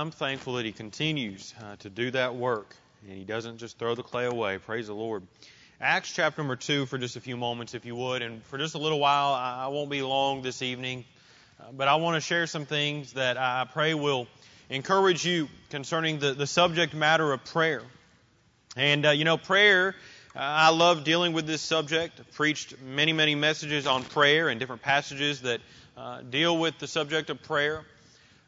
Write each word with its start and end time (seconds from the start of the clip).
I'm 0.00 0.10
thankful 0.10 0.54
that 0.54 0.64
He 0.64 0.72
continues 0.72 1.52
uh, 1.62 1.76
to 1.80 1.90
do 1.90 2.10
that 2.12 2.34
work 2.34 2.74
and 3.06 3.18
He 3.18 3.24
doesn't 3.24 3.58
just 3.58 3.78
throw 3.78 3.94
the 3.94 4.02
clay 4.02 4.24
away. 4.24 4.56
Praise 4.56 4.86
the 4.86 4.94
Lord. 4.94 5.22
Acts 5.78 6.10
chapter 6.10 6.40
number 6.40 6.56
2 6.56 6.86
for 6.86 6.96
just 6.96 7.16
a 7.16 7.20
few 7.20 7.36
moments, 7.36 7.74
if 7.74 7.84
you 7.84 7.94
would. 7.94 8.22
And 8.22 8.42
for 8.44 8.56
just 8.56 8.74
a 8.74 8.78
little 8.78 8.98
while, 8.98 9.34
I 9.34 9.66
won't 9.66 9.90
be 9.90 10.00
long 10.00 10.40
this 10.40 10.62
evening, 10.62 11.04
uh, 11.60 11.64
but 11.76 11.86
I 11.86 11.96
want 11.96 12.14
to 12.14 12.22
share 12.22 12.46
some 12.46 12.64
things 12.64 13.12
that 13.12 13.36
I 13.36 13.66
pray 13.70 13.92
will 13.92 14.26
encourage 14.70 15.26
you 15.26 15.50
concerning 15.68 16.18
the, 16.18 16.32
the 16.32 16.46
subject 16.46 16.94
matter 16.94 17.30
of 17.34 17.44
prayer. 17.44 17.82
And, 18.78 19.04
uh, 19.04 19.10
you 19.10 19.26
know, 19.26 19.36
prayer, 19.36 19.94
uh, 20.34 20.38
I 20.38 20.70
love 20.70 21.04
dealing 21.04 21.34
with 21.34 21.46
this 21.46 21.60
subject. 21.60 22.20
I've 22.20 22.32
preached 22.32 22.80
many, 22.80 23.12
many 23.12 23.34
messages 23.34 23.86
on 23.86 24.04
prayer 24.04 24.48
and 24.48 24.58
different 24.58 24.80
passages 24.80 25.42
that 25.42 25.60
uh, 25.94 26.22
deal 26.22 26.56
with 26.56 26.78
the 26.78 26.86
subject 26.86 27.28
of 27.28 27.42
prayer. 27.42 27.84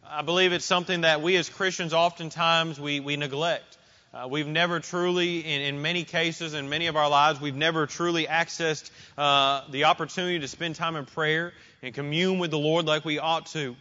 I 0.09 0.23
believe 0.23 0.53
it's 0.53 0.65
something 0.65 1.03
that 1.03 1.23
we 1.23 1.37
as 1.37 1.49
Christians 1.49 1.95
oftentimes 1.95 2.81
we, 2.81 2.99
we 2.99 3.17
neglect. 3.17 3.79
Uh, 4.13 4.27
we've 4.29 4.49
never 4.49 4.81
truly, 4.81 5.41
in, 5.41 5.63
in 5.63 5.81
many 5.81 6.05
cases, 6.05 6.55
in 6.55 6.69
many 6.69 6.89
of 6.89 6.97
our 6.97 7.09
lives, 7.09 7.41
we've 7.41 7.55
never 7.55 7.87
truly 7.87 8.27
accessed 8.27 8.91
uh, 9.17 9.63
the 9.71 9.85
opportunity 9.85 10.41
to 10.41 10.49
spend 10.49 10.75
time 10.75 10.97
in 10.97 11.07
prayer 11.07 11.53
and 11.83 11.95
commune 11.95 12.41
with 12.41 12.51
the 12.51 12.59
Lord 12.59 12.85
like 12.85 13.05
we 13.05 13.21
ought 13.21 13.47
to. 13.47 13.77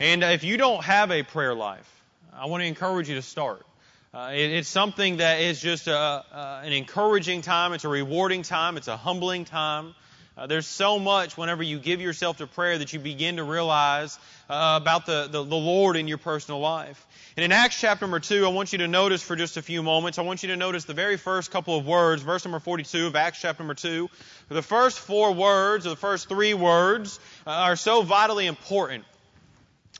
And 0.00 0.24
if 0.24 0.42
you 0.42 0.56
don't 0.56 0.82
have 0.82 1.10
a 1.10 1.22
prayer 1.22 1.54
life, 1.54 1.88
I 2.32 2.46
want 2.46 2.62
to 2.62 2.66
encourage 2.66 3.08
you 3.08 3.16
to 3.16 3.22
start. 3.22 3.64
Uh, 4.12 4.30
it, 4.32 4.50
it's 4.50 4.68
something 4.68 5.18
that 5.18 5.40
is 5.40 5.60
just 5.60 5.86
a, 5.86 6.24
an 6.64 6.72
encouraging 6.72 7.42
time. 7.42 7.74
It's 7.74 7.84
a 7.84 7.88
rewarding 7.88 8.42
time. 8.42 8.78
It's 8.78 8.88
a 8.88 8.96
humbling 8.96 9.44
time. 9.44 9.94
Uh, 10.38 10.46
there's 10.46 10.68
so 10.68 11.00
much 11.00 11.36
whenever 11.36 11.64
you 11.64 11.80
give 11.80 12.00
yourself 12.00 12.36
to 12.36 12.46
prayer 12.46 12.78
that 12.78 12.92
you 12.92 13.00
begin 13.00 13.38
to 13.38 13.42
realize 13.42 14.16
uh, 14.48 14.78
about 14.80 15.04
the, 15.04 15.26
the, 15.28 15.42
the 15.42 15.56
Lord 15.56 15.96
in 15.96 16.06
your 16.06 16.18
personal 16.18 16.60
life. 16.60 17.04
And 17.36 17.44
in 17.44 17.50
Acts 17.50 17.80
chapter 17.80 18.04
number 18.04 18.20
2, 18.20 18.46
I 18.46 18.48
want 18.50 18.70
you 18.70 18.78
to 18.78 18.86
notice 18.86 19.20
for 19.20 19.34
just 19.34 19.56
a 19.56 19.62
few 19.62 19.82
moments, 19.82 20.16
I 20.16 20.22
want 20.22 20.44
you 20.44 20.50
to 20.50 20.56
notice 20.56 20.84
the 20.84 20.94
very 20.94 21.16
first 21.16 21.50
couple 21.50 21.76
of 21.76 21.84
words, 21.88 22.22
verse 22.22 22.44
number 22.44 22.60
42 22.60 23.08
of 23.08 23.16
Acts 23.16 23.40
chapter 23.40 23.64
number 23.64 23.74
2. 23.74 24.08
The 24.48 24.62
first 24.62 25.00
four 25.00 25.32
words, 25.32 25.86
or 25.86 25.90
the 25.90 25.96
first 25.96 26.28
three 26.28 26.54
words, 26.54 27.18
uh, 27.44 27.50
are 27.50 27.76
so 27.76 28.02
vitally 28.02 28.46
important 28.46 29.04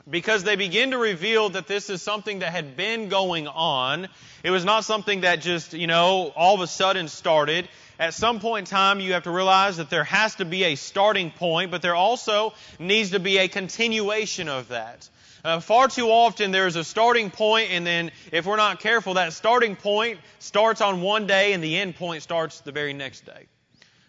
because 0.09 0.45
they 0.45 0.55
begin 0.55 0.93
to 0.93 0.99
reveal 0.99 1.49
that 1.51 1.67
this 1.67 1.91
is 1.91 2.01
something 2.01 2.39
that 2.39 2.53
had 2.53 2.77
been 2.77 3.09
going 3.09 3.49
on. 3.49 4.07
It 4.45 4.53
was 4.53 4.65
not 4.65 4.85
something 4.85 5.23
that 5.23 5.41
just, 5.41 5.73
you 5.73 5.89
know, 5.89 6.33
all 6.37 6.55
of 6.55 6.61
a 6.61 6.69
sudden 6.69 7.09
started 7.09 7.69
at 7.99 8.15
some 8.15 8.39
point 8.39 8.69
in 8.69 8.71
time, 8.71 9.01
you 9.01 9.15
have 9.15 9.25
to 9.25 9.31
realize 9.31 9.79
that 9.79 9.91
there 9.91 10.05
has 10.05 10.37
to 10.37 10.45
be 10.45 10.65
a 10.65 10.77
starting 10.77 11.33
point, 11.33 11.73
but 11.73 11.83
there 11.83 11.97
also 11.97 12.55
needs 12.79 13.11
to 13.11 13.19
be 13.19 13.39
a 13.39 13.49
continuation 13.49 14.49
of 14.49 14.69
that. 14.69 15.09
Uh, 15.45 15.61
far 15.61 15.89
too 15.89 16.09
often 16.09 16.51
there's 16.51 16.77
a 16.77 16.85
starting 16.85 17.31
point, 17.31 17.71
and 17.71 17.87
then 17.87 18.11
if 18.33 18.47
we're 18.47 18.57
not 18.57 18.81
careful, 18.81 19.15
that 19.15 19.33
starting 19.33 19.75
point 19.75 20.21
starts 20.39 20.81
on 20.81 21.01
one 21.01 21.27
day 21.27 21.53
and 21.53 21.63
the 21.63 21.77
end 21.77 21.97
point 21.97 22.23
starts 22.23 22.61
the 22.61 22.73
very 22.73 22.93
next 22.93 23.27
day. 23.27 23.47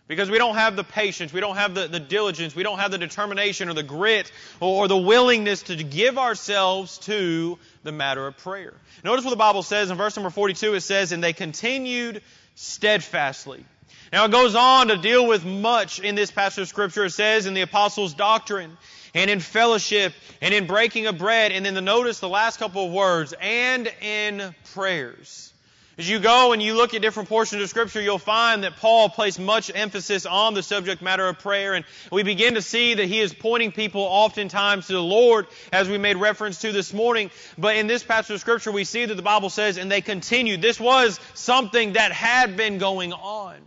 Because 0.08 0.30
we 0.32 0.40
don't 0.40 0.56
have 0.56 0.76
the 0.76 0.84
patience, 0.84 1.32
we 1.32 1.40
don't 1.40 1.56
have 1.56 1.76
the, 1.76 1.88
the 1.88 2.00
diligence, 2.00 2.56
we 2.56 2.64
don't 2.64 2.80
have 2.80 2.90
the 2.90 2.98
determination 2.98 3.70
or 3.70 3.74
the 3.74 3.84
grit 3.84 4.32
or, 4.60 4.84
or 4.84 4.88
the 4.88 4.98
willingness 4.98 5.64
to 5.64 5.84
give 5.84 6.18
ourselves 6.18 6.98
to 7.00 7.60
the 7.84 7.92
matter 7.92 8.26
of 8.26 8.38
prayer. 8.38 8.74
Notice 9.04 9.24
what 9.24 9.32
the 9.32 9.38
Bible 9.38 9.62
says 9.62 9.92
in 9.92 9.98
verse 9.98 10.16
number 10.16 10.32
42 10.32 10.74
it 10.74 10.82
says, 10.82 11.12
And 11.12 11.24
they 11.24 11.34
continued 11.34 12.24
steadfastly 12.56 13.64
now 14.12 14.26
it 14.26 14.32
goes 14.32 14.56
on 14.56 14.88
to 14.88 14.98
deal 14.98 15.28
with 15.28 15.46
much 15.46 16.00
in 16.00 16.16
this 16.16 16.32
passage 16.32 16.64
of 16.64 16.68
scripture. 16.68 17.06
It 17.06 17.12
says 17.12 17.46
in 17.46 17.54
the 17.54 17.62
apostles' 17.62 18.14
doctrine 18.14 18.78
and 19.14 19.30
in 19.30 19.40
fellowship 19.40 20.14
and 20.42 20.54
in 20.54 20.68
breaking 20.68 21.08
of 21.08 21.18
bread. 21.18 21.52
And 21.52 21.66
then 21.66 21.74
the 21.74 21.82
notice 21.82 22.20
the 22.20 22.30
last 22.30 22.58
couple 22.58 22.86
of 22.86 22.92
words, 22.92 23.34
and 23.40 23.92
in 24.02 24.56
prayers. 24.74 25.54
As 26.00 26.10
you 26.10 26.20
go 26.20 26.54
and 26.54 26.64
you 26.64 26.76
look 26.76 26.94
at 26.94 27.02
different 27.02 27.28
portions 27.28 27.62
of 27.62 27.68
Scripture, 27.68 28.00
you'll 28.00 28.20
find 28.20 28.64
that 28.64 28.78
Paul 28.78 29.10
placed 29.10 29.38
much 29.38 29.70
emphasis 29.76 30.26
on 30.26 30.54
the 30.54 30.64
subject 30.64 31.02
matter 31.02 31.28
of 31.28 31.40
prayer, 31.40 31.74
and 31.74 31.84
we 32.10 32.24
begin 32.24 32.54
to 32.54 32.62
see 32.62 32.94
that 32.94 33.06
he 33.06 33.20
is 33.20 33.34
pointing 33.34 33.74
people 33.74 34.04
oftentimes 34.04 34.88
to 34.88 34.94
the 34.94 35.04
Lord, 35.04 35.48
as 35.74 35.90
we 35.90 35.98
made 35.98 36.16
reference 36.16 36.62
to 36.62 36.72
this 36.72 36.94
morning. 36.94 37.32
But 37.58 37.76
in 37.76 37.88
this 37.88 38.02
passage 38.02 38.36
of 38.36 38.40
Scripture, 38.40 38.72
we 38.72 38.86
see 38.86 39.08
that 39.08 39.16
the 39.16 39.22
Bible 39.22 39.50
says, 39.50 39.78
and 39.78 39.92
they 39.92 40.00
continued. 40.00 40.62
This 40.62 40.80
was 40.80 41.20
something 41.34 41.92
that 41.94 42.14
had 42.14 42.56
been 42.56 42.78
going 42.78 43.12
on. 43.12 43.58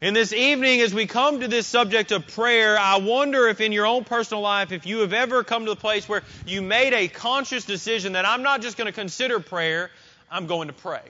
And 0.00 0.14
this 0.14 0.32
evening, 0.32 0.80
as 0.80 0.94
we 0.94 1.06
come 1.06 1.40
to 1.40 1.48
this 1.48 1.66
subject 1.66 2.12
of 2.12 2.28
prayer, 2.28 2.78
I 2.78 2.98
wonder 2.98 3.48
if 3.48 3.60
in 3.60 3.72
your 3.72 3.84
own 3.84 4.04
personal 4.04 4.40
life, 4.40 4.70
if 4.70 4.86
you 4.86 5.00
have 5.00 5.12
ever 5.12 5.42
come 5.42 5.64
to 5.64 5.70
the 5.72 5.80
place 5.80 6.08
where 6.08 6.22
you 6.46 6.62
made 6.62 6.94
a 6.94 7.08
conscious 7.08 7.64
decision 7.64 8.12
that 8.12 8.24
I'm 8.24 8.44
not 8.44 8.62
just 8.62 8.76
going 8.76 8.86
to 8.86 8.92
consider 8.92 9.40
prayer, 9.40 9.90
I'm 10.30 10.46
going 10.46 10.68
to 10.68 10.74
pray. 10.74 11.02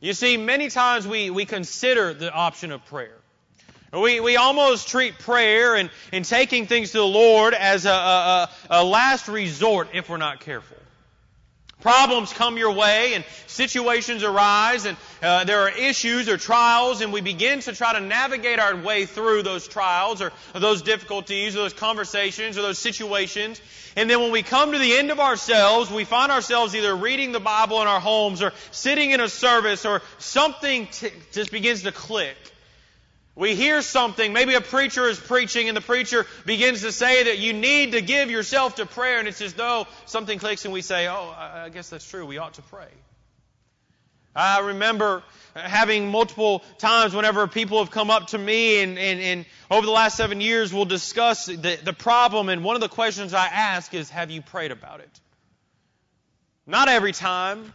You 0.00 0.12
see, 0.12 0.36
many 0.36 0.70
times 0.70 1.04
we, 1.04 1.30
we 1.30 1.46
consider 1.46 2.14
the 2.14 2.32
option 2.32 2.70
of 2.70 2.84
prayer. 2.86 3.16
We, 3.92 4.20
we 4.20 4.36
almost 4.36 4.86
treat 4.86 5.18
prayer 5.18 5.74
and, 5.74 5.90
and 6.12 6.24
taking 6.24 6.66
things 6.66 6.92
to 6.92 6.98
the 6.98 7.06
Lord 7.06 7.54
as 7.54 7.86
a, 7.86 7.90
a, 7.90 8.50
a 8.70 8.84
last 8.84 9.26
resort 9.26 9.88
if 9.94 10.08
we're 10.08 10.16
not 10.16 10.38
careful. 10.38 10.76
Problems 11.82 12.32
come 12.32 12.56
your 12.56 12.72
way 12.72 13.12
and 13.14 13.24
situations 13.46 14.24
arise 14.24 14.86
and 14.86 14.96
uh, 15.22 15.44
there 15.44 15.60
are 15.60 15.68
issues 15.68 16.26
or 16.26 16.38
trials 16.38 17.02
and 17.02 17.12
we 17.12 17.20
begin 17.20 17.60
to 17.60 17.74
try 17.74 17.92
to 17.92 18.00
navigate 18.00 18.58
our 18.58 18.74
way 18.76 19.04
through 19.04 19.42
those 19.42 19.68
trials 19.68 20.22
or, 20.22 20.32
or 20.54 20.60
those 20.60 20.80
difficulties 20.80 21.54
or 21.54 21.58
those 21.58 21.74
conversations 21.74 22.56
or 22.56 22.62
those 22.62 22.78
situations. 22.78 23.60
And 23.94 24.08
then 24.08 24.20
when 24.20 24.32
we 24.32 24.42
come 24.42 24.72
to 24.72 24.78
the 24.78 24.96
end 24.96 25.10
of 25.10 25.20
ourselves, 25.20 25.90
we 25.90 26.04
find 26.04 26.32
ourselves 26.32 26.74
either 26.74 26.96
reading 26.96 27.32
the 27.32 27.40
Bible 27.40 27.82
in 27.82 27.88
our 27.88 28.00
homes 28.00 28.40
or 28.40 28.54
sitting 28.70 29.10
in 29.10 29.20
a 29.20 29.28
service 29.28 29.84
or 29.84 30.00
something 30.18 30.86
t- 30.86 31.10
just 31.32 31.52
begins 31.52 31.82
to 31.82 31.92
click. 31.92 32.36
We 33.36 33.54
hear 33.54 33.82
something, 33.82 34.32
maybe 34.32 34.54
a 34.54 34.62
preacher 34.62 35.06
is 35.06 35.20
preaching 35.20 35.68
and 35.68 35.76
the 35.76 35.82
preacher 35.82 36.26
begins 36.46 36.80
to 36.80 36.90
say 36.90 37.24
that 37.24 37.38
you 37.38 37.52
need 37.52 37.92
to 37.92 38.00
give 38.00 38.30
yourself 38.30 38.76
to 38.76 38.86
prayer 38.86 39.18
and 39.18 39.28
it's 39.28 39.42
as 39.42 39.52
though 39.52 39.86
something 40.06 40.38
clicks 40.38 40.64
and 40.64 40.72
we 40.72 40.80
say, 40.80 41.06
oh, 41.06 41.34
I 41.36 41.68
guess 41.68 41.90
that's 41.90 42.08
true, 42.08 42.24
we 42.24 42.38
ought 42.38 42.54
to 42.54 42.62
pray. 42.62 42.88
I 44.34 44.60
remember 44.60 45.22
having 45.54 46.10
multiple 46.10 46.62
times 46.78 47.14
whenever 47.14 47.46
people 47.46 47.78
have 47.78 47.90
come 47.90 48.10
up 48.10 48.28
to 48.28 48.38
me 48.38 48.82
and, 48.82 48.98
and, 48.98 49.20
and 49.20 49.46
over 49.70 49.84
the 49.84 49.92
last 49.92 50.16
seven 50.16 50.40
years 50.40 50.72
we'll 50.72 50.86
discuss 50.86 51.44
the, 51.44 51.78
the 51.84 51.92
problem 51.92 52.48
and 52.48 52.64
one 52.64 52.74
of 52.74 52.80
the 52.80 52.88
questions 52.88 53.34
I 53.34 53.48
ask 53.48 53.92
is, 53.92 54.08
have 54.08 54.30
you 54.30 54.40
prayed 54.40 54.72
about 54.72 55.00
it? 55.00 55.20
Not 56.66 56.88
every 56.88 57.12
time, 57.12 57.74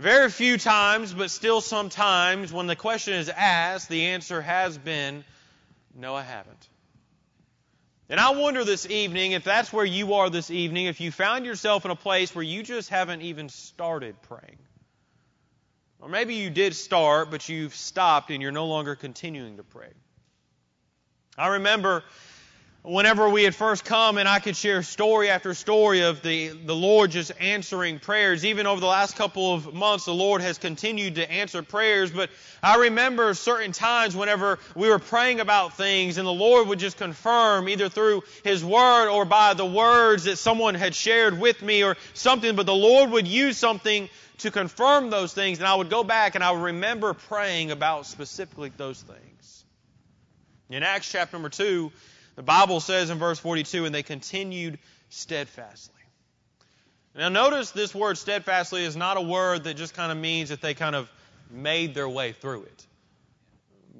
very 0.00 0.30
few 0.30 0.58
times, 0.58 1.12
but 1.12 1.30
still 1.30 1.60
sometimes, 1.60 2.52
when 2.52 2.66
the 2.66 2.76
question 2.76 3.14
is 3.14 3.28
asked, 3.28 3.88
the 3.88 4.06
answer 4.06 4.40
has 4.40 4.78
been, 4.78 5.24
No, 5.94 6.14
I 6.14 6.22
haven't. 6.22 6.68
And 8.08 8.18
I 8.18 8.30
wonder 8.30 8.64
this 8.64 8.90
evening, 8.90 9.32
if 9.32 9.44
that's 9.44 9.72
where 9.72 9.84
you 9.84 10.14
are 10.14 10.30
this 10.30 10.50
evening, 10.50 10.86
if 10.86 11.00
you 11.00 11.12
found 11.12 11.46
yourself 11.46 11.84
in 11.84 11.90
a 11.92 11.96
place 11.96 12.34
where 12.34 12.42
you 12.42 12.62
just 12.62 12.88
haven't 12.88 13.22
even 13.22 13.48
started 13.48 14.20
praying. 14.22 14.58
Or 16.00 16.08
maybe 16.08 16.34
you 16.34 16.50
did 16.50 16.74
start, 16.74 17.30
but 17.30 17.48
you've 17.48 17.74
stopped 17.74 18.30
and 18.30 18.42
you're 18.42 18.52
no 18.52 18.66
longer 18.66 18.96
continuing 18.96 19.58
to 19.58 19.62
pray. 19.62 19.90
I 21.38 21.48
remember 21.48 22.02
whenever 22.82 23.28
we 23.28 23.44
had 23.44 23.54
first 23.54 23.84
come 23.84 24.16
and 24.16 24.26
I 24.26 24.38
could 24.38 24.56
share 24.56 24.82
story 24.82 25.28
after 25.28 25.52
story 25.52 26.02
of 26.02 26.22
the, 26.22 26.48
the 26.48 26.74
Lord 26.74 27.10
just 27.10 27.32
answering 27.38 27.98
prayers. 27.98 28.44
Even 28.44 28.66
over 28.66 28.80
the 28.80 28.86
last 28.86 29.16
couple 29.16 29.52
of 29.52 29.74
months, 29.74 30.06
the 30.06 30.14
Lord 30.14 30.40
has 30.40 30.56
continued 30.56 31.16
to 31.16 31.30
answer 31.30 31.62
prayers. 31.62 32.10
But 32.10 32.30
I 32.62 32.76
remember 32.76 33.34
certain 33.34 33.72
times 33.72 34.16
whenever 34.16 34.58
we 34.74 34.88
were 34.88 34.98
praying 34.98 35.40
about 35.40 35.76
things 35.76 36.16
and 36.16 36.26
the 36.26 36.32
Lord 36.32 36.68
would 36.68 36.78
just 36.78 36.96
confirm 36.96 37.68
either 37.68 37.90
through 37.90 38.22
His 38.44 38.64
Word 38.64 39.10
or 39.10 39.26
by 39.26 39.52
the 39.54 39.66
words 39.66 40.24
that 40.24 40.36
someone 40.36 40.74
had 40.74 40.94
shared 40.94 41.38
with 41.38 41.60
me 41.60 41.84
or 41.84 41.96
something, 42.14 42.56
but 42.56 42.64
the 42.64 42.74
Lord 42.74 43.10
would 43.10 43.28
use 43.28 43.58
something 43.58 44.08
to 44.38 44.50
confirm 44.50 45.10
those 45.10 45.34
things 45.34 45.58
and 45.58 45.68
I 45.68 45.74
would 45.74 45.90
go 45.90 46.02
back 46.02 46.34
and 46.34 46.42
I 46.42 46.50
would 46.52 46.62
remember 46.62 47.12
praying 47.12 47.72
about 47.72 48.06
specifically 48.06 48.72
those 48.74 49.02
things. 49.02 49.64
In 50.70 50.82
Acts 50.82 51.10
chapter 51.10 51.36
number 51.36 51.50
2, 51.50 51.92
the 52.36 52.42
Bible 52.42 52.80
says 52.80 53.10
in 53.10 53.18
verse 53.18 53.38
42, 53.38 53.84
and 53.84 53.94
they 53.94 54.02
continued 54.02 54.78
steadfastly. 55.08 55.94
Now 57.14 57.28
notice 57.28 57.72
this 57.72 57.94
word 57.94 58.18
steadfastly 58.18 58.84
is 58.84 58.96
not 58.96 59.16
a 59.16 59.20
word 59.20 59.64
that 59.64 59.76
just 59.76 59.94
kind 59.94 60.12
of 60.12 60.18
means 60.18 60.50
that 60.50 60.60
they 60.60 60.74
kind 60.74 60.94
of 60.94 61.10
made 61.50 61.94
their 61.94 62.08
way 62.08 62.32
through 62.32 62.62
it. 62.62 62.86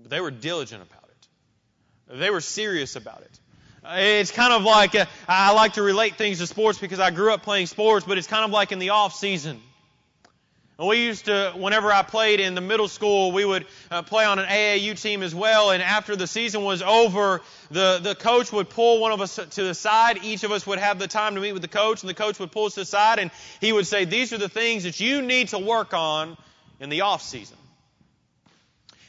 They 0.07 0.21
were 0.21 0.31
diligent 0.31 0.83
about 0.83 1.09
it. 1.09 2.19
They 2.19 2.31
were 2.31 2.41
serious 2.41 2.97
about 2.97 3.23
it. 3.23 3.41
It's 3.83 4.31
kind 4.31 4.53
of 4.53 4.63
like, 4.63 4.95
uh, 4.95 5.07
I 5.27 5.53
like 5.55 5.75
to 5.75 5.83
relate 5.83 6.17
things 6.17 6.39
to 6.39 6.47
sports 6.47 6.79
because 6.79 7.01
I 7.01 7.11
grew 7.11 7.33
up 7.33 7.43
playing 7.43 7.67
sports, 7.67 8.05
but 8.07 8.19
it's 8.19 8.27
kind 8.27 8.45
of 8.45 8.51
like 8.51 8.73
in 8.73 8.79
the 8.79 8.91
off 8.91 9.15
season 9.15 9.61
We 10.83 11.05
used 11.05 11.27
to, 11.27 11.53
whenever 11.57 11.93
I 11.93 12.03
played 12.03 12.41
in 12.41 12.55
the 12.55 12.63
middle 12.63 12.89
school, 12.89 13.33
we 13.33 13.45
would 13.45 13.67
uh, 13.91 14.01
play 14.01 14.25
on 14.25 14.39
an 14.39 14.47
AAU 14.47 14.99
team 14.99 15.23
as 15.23 15.35
well. 15.35 15.73
And 15.73 15.83
after 15.83 16.17
the 16.17 16.27
season 16.27 16.65
was 16.65 16.81
over, 16.81 17.43
the, 17.71 18.01
the 18.03 18.15
coach 18.15 18.51
would 18.51 18.71
pull 18.71 18.99
one 18.99 19.13
of 19.13 19.21
us 19.21 19.37
to 19.37 19.63
the 19.63 19.75
side. 19.75 20.21
Each 20.23 20.43
of 20.43 20.53
us 20.53 20.67
would 20.67 20.79
have 20.79 20.99
the 20.99 21.07
time 21.07 21.35
to 21.35 21.41
meet 21.43 21.53
with 21.53 21.61
the 21.61 21.69
coach, 21.69 22.03
and 22.03 22.09
the 22.09 22.15
coach 22.15 22.39
would 22.39 22.51
pull 22.51 22.65
us 22.65 22.75
to 22.75 22.81
the 22.81 22.87
side, 22.87 23.19
and 23.19 23.31
he 23.61 23.75
would 23.75 23.87
say, 23.87 24.07
These 24.07 24.33
are 24.33 24.39
the 24.39 24.49
things 24.49 24.85
that 24.85 25.01
you 25.01 25.21
need 25.21 25.49
to 25.49 25.59
work 25.59 25.93
on 25.93 26.39
in 26.81 26.89
the 26.89 27.03
off 27.03 27.21
season. 27.21 27.59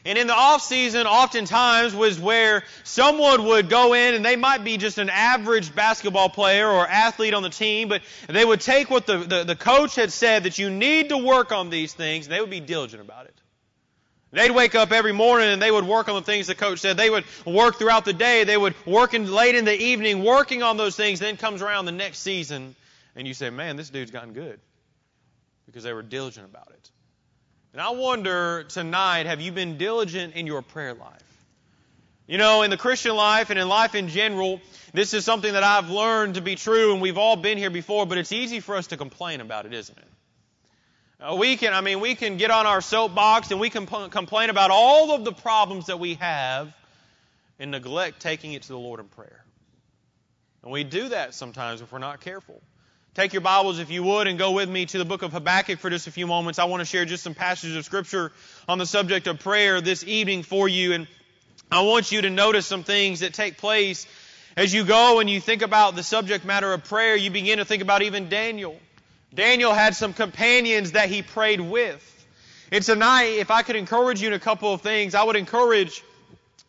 And 0.04 0.18
in 0.18 0.28
the 0.28 0.34
off 0.34 0.64
season, 0.64 1.06
oftentimes 1.06 1.94
was 1.94 2.20
where 2.20 2.64
someone 2.84 3.46
would 3.46 3.70
go 3.70 3.94
in 3.94 4.16
and 4.16 4.26
they 4.26 4.36
might 4.36 4.64
be 4.64 4.78
just 4.78 4.98
an 4.98 5.10
average 5.10 5.74
basketball 5.76 6.30
player 6.30 6.68
or 6.68 6.88
athlete 6.88 7.36
on 7.36 7.44
the 7.44 7.50
team, 7.50 7.88
but 7.88 8.02
they 8.28 8.44
would 8.44 8.62
take 8.62 8.90
what 8.90 9.06
the, 9.06 9.18
the, 9.20 9.44
the 9.44 9.56
coach 9.56 9.96
had 9.96 10.12
said 10.12 10.44
that 10.44 10.58
you 10.58 10.72
need 10.72 11.10
to 11.10 11.18
work 11.18 11.52
on 11.52 11.70
these 11.70 11.94
things, 11.94 12.26
and 12.26 12.34
they 12.34 12.42
would 12.42 12.50
be 12.50 12.60
diligent 12.60 13.02
about 13.02 13.26
it. 13.26 13.36
They'd 14.34 14.52
wake 14.52 14.76
up 14.76 14.92
every 14.92 15.12
morning 15.12 15.50
and 15.50 15.62
they 15.62 15.72
would 15.72 15.86
work 15.86 16.08
on 16.08 16.16
the 16.16 16.22
things 16.22 16.48
the 16.48 16.56
coach 16.56 16.80
said. 16.80 16.96
They 16.96 17.10
would 17.10 17.26
work 17.46 17.78
throughout 17.78 18.06
the 18.06 18.14
day. 18.14 18.46
They 18.46 18.58
would 18.58 18.76
work 18.86 19.14
in, 19.14 19.30
late 19.30 19.56
in 19.56 19.66
the 19.66 19.78
evening 19.78 20.24
working 20.24 20.64
on 20.64 20.78
those 20.78 20.96
things. 20.96 21.20
Then 21.20 21.36
comes 21.36 21.62
around 21.62 21.84
the 21.86 21.92
next 21.92 22.20
season 22.20 22.76
and 23.16 23.28
you 23.28 23.34
say, 23.34 23.50
man, 23.50 23.76
this 23.76 23.90
dude's 23.90 24.12
gotten 24.12 24.32
good 24.32 24.60
because 25.66 25.84
they 25.84 25.92
were 25.92 26.02
diligent 26.02 26.46
about 26.46 26.70
it. 26.72 26.92
And 27.74 27.82
I 27.82 27.92
wonder 27.92 28.64
tonight, 28.64 29.28
have 29.28 29.40
you 29.40 29.54
been 29.54 29.78
diligent 29.78 30.36
in 30.36 30.46
your 30.46 30.62
prayer 30.62 30.94
life? 30.94 31.22
You 32.28 32.38
know, 32.38 32.64
in 32.64 32.70
the 32.70 32.78
Christian 32.78 33.16
life 33.16 33.50
and 33.50 33.58
in 33.58 33.68
life 33.70 33.96
in 33.96 34.10
general, 34.10 34.60
this 34.94 35.14
is 35.14 35.24
something 35.24 35.54
that 35.54 35.64
I've 35.64 35.90
learned 35.90 36.36
to 36.36 36.42
be 36.42 36.56
true, 36.56 36.92
and 36.94 37.02
we've 37.02 37.18
all 37.18 37.38
been 37.38 37.58
here 37.58 37.70
before, 37.70 38.06
but 38.06 38.18
it's 38.18 38.34
easy 38.34 38.60
for 38.60 38.76
us 38.76 38.88
to 38.88 38.98
complain 38.98 39.40
about 39.40 39.66
it, 39.66 39.74
isn't 39.74 39.98
it? 39.98 40.08
Uh, 41.22 41.36
we 41.36 41.56
can, 41.56 41.74
I 41.74 41.82
mean, 41.82 42.00
we 42.00 42.16
can 42.16 42.38
get 42.38 42.52
on 42.52 42.66
our 42.66 42.82
soapbox 42.82 43.52
and 43.52 43.60
we 43.60 43.70
can 43.70 43.86
p- 43.86 44.10
complain 44.10 44.50
about 44.50 44.72
all 44.72 45.12
of 45.12 45.24
the 45.24 45.32
problems 45.32 45.86
that 45.86 46.00
we 46.00 46.16
have 46.16 46.76
and 47.60 47.72
neglect 47.72 48.20
taking 48.20 48.54
it 48.54 48.64
to 48.64 48.70
the 48.70 48.80
Lord 48.80 49.00
in 49.00 49.08
prayer. 49.08 49.46
And 50.64 50.72
we 50.72 50.84
do 50.84 51.10
that 51.10 51.36
sometimes 51.36 51.82
if 51.82 51.92
we're 51.92 52.00
not 52.00 52.22
careful. 52.22 52.62
Take 53.14 53.34
your 53.34 53.42
Bibles, 53.42 53.80
if 53.80 53.92
you 53.92 54.04
would, 54.04 54.28
and 54.28 54.40
go 54.40 54.52
with 54.52 54.70
me 54.70 54.86
to 54.86 54.98
the 54.98 55.04
book 55.04 55.22
of 55.22 55.34
Habakkuk 55.34 55.80
for 55.80 55.90
just 55.90 56.08
a 56.08 56.12
few 56.12 56.28
moments. 56.28 56.60
I 56.60 56.64
want 56.64 56.80
to 56.80 56.86
share 56.86 57.04
just 57.04 57.24
some 57.24 57.36
passages 57.36 57.76
of 57.76 57.84
Scripture 57.84 58.32
on 58.70 58.78
the 58.78 58.86
subject 58.86 59.28
of 59.28 59.40
prayer 59.40 59.82
this 59.82 60.06
evening 60.06 60.44
for 60.44 60.70
you. 60.70 60.94
And 60.94 61.08
I 61.70 61.82
want 61.82 62.14
you 62.14 62.22
to 62.22 62.30
notice 62.30 62.66
some 62.66 62.86
things 62.86 63.20
that 63.20 63.34
take 63.34 63.58
place 63.58 64.08
as 64.56 64.74
you 64.74 64.86
go 64.86 65.20
and 65.20 65.30
you 65.30 65.42
think 65.42 65.62
about 65.62 65.98
the 65.98 66.04
subject 66.04 66.46
matter 66.46 66.72
of 66.72 66.86
prayer. 66.86 67.18
You 67.18 67.32
begin 67.32 67.58
to 67.58 67.66
think 67.66 67.82
about 67.82 68.02
even 68.02 68.30
Daniel. 68.30 68.80
Daniel 69.34 69.74
had 69.74 69.94
some 69.94 70.14
companions 70.14 70.94
that 70.94 71.10
he 71.10 71.22
prayed 71.22 71.60
with. 71.60 72.26
And 72.72 72.82
tonight, 72.82 73.40
if 73.40 73.52
I 73.52 73.62
could 73.62 73.76
encourage 73.76 74.22
you 74.22 74.28
in 74.28 74.34
a 74.34 74.40
couple 74.40 74.74
of 74.74 74.84
things, 74.84 75.16
I 75.16 75.24
would 75.24 75.36
encourage 75.36 76.02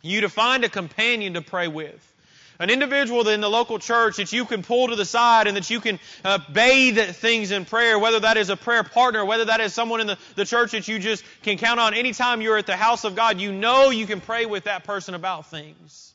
you 0.03 0.23
to 0.23 0.29
find 0.29 0.65
a 0.65 0.69
companion 0.69 1.35
to 1.35 1.41
pray 1.41 1.69
with 1.69 2.12
an 2.59 2.71
individual 2.71 3.27
in 3.29 3.41
the 3.41 3.49
local 3.49 3.79
church 3.79 4.17
that 4.17 4.33
you 4.33 4.45
can 4.45 4.63
pull 4.63 4.89
to 4.89 4.97
the 4.97 5.05
side 5.05 5.47
and 5.47 5.57
that 5.57 5.71
you 5.71 5.81
can 5.81 5.99
uh, 6.25 6.39
bathe 6.53 6.99
things 7.17 7.51
in 7.51 7.65
prayer, 7.65 7.99
whether 7.99 8.21
that 8.21 8.37
is 8.37 8.51
a 8.51 8.57
prayer 8.57 8.85
partner, 8.85 9.25
whether 9.25 9.47
that 9.47 9.61
is 9.61 9.75
someone 9.75 10.01
in 10.01 10.07
the, 10.07 10.19
the 10.37 10.45
church 10.45 10.73
that 10.73 10.89
you 10.89 10.99
just 10.99 11.25
can 11.43 11.59
count 11.59 11.81
on 11.81 11.95
anytime 11.95 12.41
you're 12.41 12.59
at 12.59 12.67
the 12.67 12.77
house 12.77 13.05
of 13.05 13.17
God, 13.17 13.41
you 13.41 13.53
know 13.53 13.91
you 13.91 14.07
can 14.07 14.21
pray 14.21 14.47
with 14.47 14.65
that 14.65 14.85
person 14.85 15.15
about 15.15 15.51
things. 15.51 16.13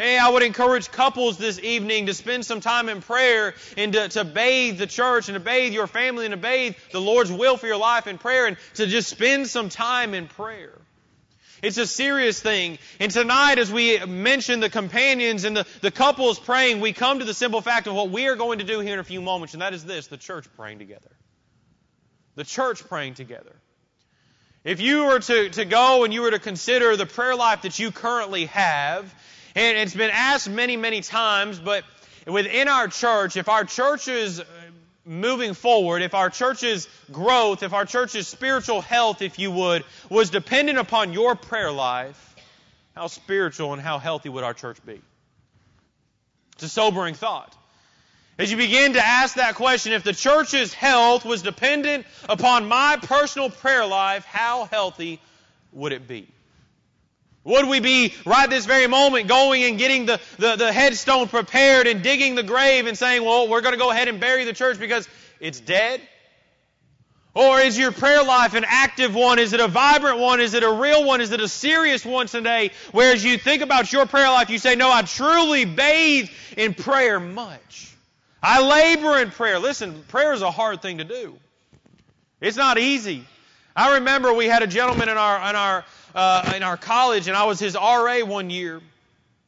Hey, 0.00 0.16
I 0.16 0.30
would 0.30 0.42
encourage 0.42 0.90
couples 0.90 1.36
this 1.36 1.58
evening 1.58 2.06
to 2.06 2.14
spend 2.14 2.46
some 2.46 2.60
time 2.60 2.88
in 2.88 3.02
prayer 3.02 3.54
and 3.76 3.92
to, 3.92 4.08
to 4.08 4.24
bathe 4.24 4.78
the 4.78 4.86
church 4.86 5.28
and 5.28 5.34
to 5.34 5.40
bathe 5.40 5.74
your 5.74 5.86
family 5.86 6.24
and 6.24 6.32
to 6.32 6.38
bathe 6.38 6.74
the 6.90 7.00
Lord's 7.00 7.30
will 7.30 7.58
for 7.58 7.66
your 7.66 7.76
life 7.76 8.06
in 8.06 8.16
prayer 8.16 8.46
and 8.46 8.56
to 8.76 8.86
just 8.86 9.10
spend 9.10 9.46
some 9.48 9.68
time 9.68 10.14
in 10.14 10.26
prayer. 10.26 10.72
It's 11.62 11.78
a 11.78 11.86
serious 11.86 12.40
thing. 12.40 12.78
And 12.98 13.12
tonight, 13.12 13.58
as 13.58 13.70
we 13.70 13.98
mention 14.06 14.60
the 14.60 14.70
companions 14.70 15.44
and 15.44 15.56
the, 15.56 15.66
the 15.82 15.90
couples 15.90 16.38
praying, 16.38 16.80
we 16.80 16.92
come 16.92 17.18
to 17.18 17.24
the 17.24 17.34
simple 17.34 17.60
fact 17.60 17.86
of 17.86 17.94
what 17.94 18.10
we 18.10 18.26
are 18.28 18.36
going 18.36 18.60
to 18.60 18.64
do 18.64 18.80
here 18.80 18.94
in 18.94 18.98
a 18.98 19.04
few 19.04 19.20
moments, 19.20 19.54
and 19.54 19.62
that 19.62 19.74
is 19.74 19.84
this 19.84 20.06
the 20.06 20.16
church 20.16 20.46
praying 20.56 20.78
together. 20.78 21.10
The 22.36 22.44
church 22.44 22.86
praying 22.88 23.14
together. 23.14 23.54
If 24.64 24.80
you 24.80 25.06
were 25.06 25.20
to, 25.20 25.50
to 25.50 25.64
go 25.64 26.04
and 26.04 26.12
you 26.12 26.22
were 26.22 26.30
to 26.30 26.38
consider 26.38 26.96
the 26.96 27.06
prayer 27.06 27.34
life 27.34 27.62
that 27.62 27.78
you 27.78 27.90
currently 27.90 28.46
have, 28.46 29.14
and 29.54 29.78
it's 29.78 29.94
been 29.94 30.10
asked 30.10 30.48
many, 30.48 30.76
many 30.76 31.00
times, 31.00 31.58
but 31.58 31.84
within 32.26 32.68
our 32.68 32.88
church, 32.88 33.36
if 33.36 33.48
our 33.48 33.64
churches 33.64 34.40
moving 35.04 35.54
forward, 35.54 36.02
if 36.02 36.14
our 36.14 36.30
church's 36.30 36.88
growth, 37.10 37.62
if 37.62 37.72
our 37.72 37.84
church's 37.84 38.28
spiritual 38.28 38.80
health, 38.80 39.22
if 39.22 39.38
you 39.38 39.50
would, 39.50 39.84
was 40.08 40.30
dependent 40.30 40.78
upon 40.78 41.12
your 41.12 41.34
prayer 41.34 41.72
life, 41.72 42.36
how 42.94 43.06
spiritual 43.06 43.72
and 43.72 43.80
how 43.80 43.98
healthy 43.98 44.28
would 44.28 44.44
our 44.44 44.54
church 44.54 44.78
be? 44.84 45.00
It's 46.54 46.64
a 46.64 46.68
sobering 46.68 47.14
thought. 47.14 47.56
As 48.38 48.50
you 48.50 48.56
begin 48.56 48.94
to 48.94 49.06
ask 49.06 49.36
that 49.36 49.54
question, 49.54 49.92
if 49.92 50.02
the 50.02 50.14
church's 50.14 50.72
health 50.72 51.24
was 51.24 51.42
dependent 51.42 52.06
upon 52.28 52.66
my 52.68 52.98
personal 53.00 53.50
prayer 53.50 53.86
life, 53.86 54.24
how 54.24 54.64
healthy 54.64 55.20
would 55.72 55.92
it 55.92 56.08
be? 56.08 56.26
Would 57.44 57.68
we 57.68 57.80
be 57.80 58.14
right 58.26 58.50
this 58.50 58.66
very 58.66 58.86
moment 58.86 59.26
going 59.26 59.62
and 59.62 59.78
getting 59.78 60.06
the, 60.06 60.20
the, 60.38 60.56
the, 60.56 60.72
headstone 60.72 61.26
prepared 61.26 61.86
and 61.86 62.02
digging 62.02 62.34
the 62.34 62.42
grave 62.42 62.86
and 62.86 62.98
saying, 62.98 63.24
well, 63.24 63.48
we're 63.48 63.62
going 63.62 63.72
to 63.72 63.78
go 63.78 63.90
ahead 63.90 64.08
and 64.08 64.20
bury 64.20 64.44
the 64.44 64.52
church 64.52 64.78
because 64.78 65.08
it's 65.40 65.58
dead? 65.58 66.02
Or 67.32 67.60
is 67.60 67.78
your 67.78 67.92
prayer 67.92 68.22
life 68.24 68.54
an 68.54 68.64
active 68.66 69.14
one? 69.14 69.38
Is 69.38 69.52
it 69.52 69.60
a 69.60 69.68
vibrant 69.68 70.18
one? 70.18 70.40
Is 70.40 70.52
it 70.52 70.64
a 70.64 70.70
real 70.70 71.04
one? 71.04 71.20
Is 71.20 71.30
it 71.30 71.40
a 71.40 71.48
serious 71.48 72.04
one 72.04 72.26
today? 72.26 72.72
Whereas 72.92 73.24
you 73.24 73.38
think 73.38 73.62
about 73.62 73.92
your 73.92 74.04
prayer 74.04 74.28
life, 74.28 74.50
you 74.50 74.58
say, 74.58 74.74
no, 74.74 74.90
I 74.90 75.02
truly 75.02 75.64
bathe 75.64 76.28
in 76.56 76.74
prayer 76.74 77.20
much. 77.20 77.94
I 78.42 78.60
labor 78.62 79.18
in 79.18 79.30
prayer. 79.30 79.58
Listen, 79.58 80.02
prayer 80.08 80.32
is 80.32 80.42
a 80.42 80.50
hard 80.50 80.82
thing 80.82 80.98
to 80.98 81.04
do. 81.04 81.38
It's 82.40 82.56
not 82.56 82.78
easy. 82.78 83.24
I 83.76 83.94
remember 83.94 84.34
we 84.34 84.46
had 84.46 84.62
a 84.62 84.66
gentleman 84.66 85.08
in 85.08 85.16
our, 85.16 85.50
in 85.50 85.56
our 85.56 85.84
uh, 86.14 86.52
in 86.56 86.62
our 86.62 86.76
college, 86.76 87.28
and 87.28 87.36
I 87.36 87.44
was 87.44 87.58
his 87.58 87.74
RA 87.74 88.24
one 88.24 88.50
year. 88.50 88.80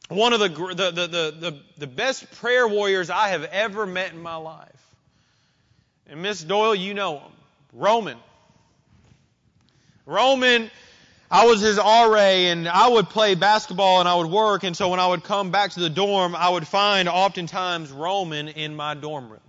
One 0.09 0.33
of 0.33 0.39
the, 0.39 0.49
the, 0.49 0.91
the, 0.91 1.07
the, 1.07 1.59
the 1.77 1.87
best 1.87 2.29
prayer 2.39 2.67
warriors 2.67 3.09
I 3.09 3.29
have 3.29 3.43
ever 3.45 3.85
met 3.85 4.11
in 4.11 4.21
my 4.21 4.35
life. 4.35 4.69
And 6.07 6.21
Miss 6.21 6.43
Doyle, 6.43 6.75
you 6.75 6.93
know 6.93 7.19
him. 7.19 7.31
Roman. 7.73 8.17
Roman, 10.05 10.69
I 11.31 11.45
was 11.45 11.61
his 11.61 11.77
RA 11.77 12.17
and 12.17 12.67
I 12.67 12.87
would 12.89 13.09
play 13.09 13.33
basketball 13.33 14.01
and 14.01 14.09
I 14.09 14.15
would 14.15 14.29
work. 14.29 14.63
And 14.63 14.77
so 14.77 14.89
when 14.89 14.99
I 14.99 15.07
would 15.07 15.23
come 15.23 15.49
back 15.49 15.71
to 15.71 15.79
the 15.79 15.89
dorm, 15.89 16.35
I 16.35 16.49
would 16.49 16.67
find 16.67 17.09
oftentimes 17.09 17.91
Roman 17.91 18.49
in 18.49 18.75
my 18.75 18.93
dorm 18.93 19.29
room. 19.29 19.39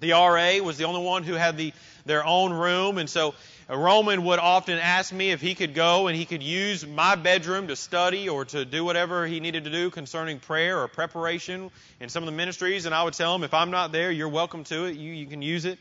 The 0.00 0.12
RA 0.12 0.58
was 0.62 0.76
the 0.76 0.84
only 0.84 1.02
one 1.02 1.22
who 1.22 1.34
had 1.34 1.56
the, 1.56 1.72
their 2.04 2.24
own 2.24 2.52
room. 2.52 2.98
And 2.98 3.08
so 3.08 3.34
Roman 3.68 4.24
would 4.24 4.38
often 4.38 4.78
ask 4.78 5.12
me 5.12 5.30
if 5.30 5.40
he 5.40 5.54
could 5.54 5.74
go 5.74 6.08
and 6.08 6.16
he 6.16 6.24
could 6.24 6.42
use 6.42 6.86
my 6.86 7.14
bedroom 7.14 7.68
to 7.68 7.76
study 7.76 8.28
or 8.28 8.44
to 8.46 8.64
do 8.64 8.84
whatever 8.84 9.26
he 9.26 9.40
needed 9.40 9.64
to 9.64 9.70
do 9.70 9.90
concerning 9.90 10.38
prayer 10.38 10.80
or 10.80 10.88
preparation 10.88 11.70
in 12.00 12.08
some 12.08 12.22
of 12.22 12.26
the 12.26 12.36
ministries. 12.36 12.86
And 12.86 12.94
I 12.94 13.02
would 13.02 13.14
tell 13.14 13.34
him, 13.34 13.44
if 13.44 13.54
I'm 13.54 13.70
not 13.70 13.92
there, 13.92 14.10
you're 14.10 14.28
welcome 14.28 14.64
to 14.64 14.84
it. 14.84 14.96
You, 14.96 15.12
you 15.12 15.26
can 15.26 15.42
use 15.42 15.64
it. 15.64 15.78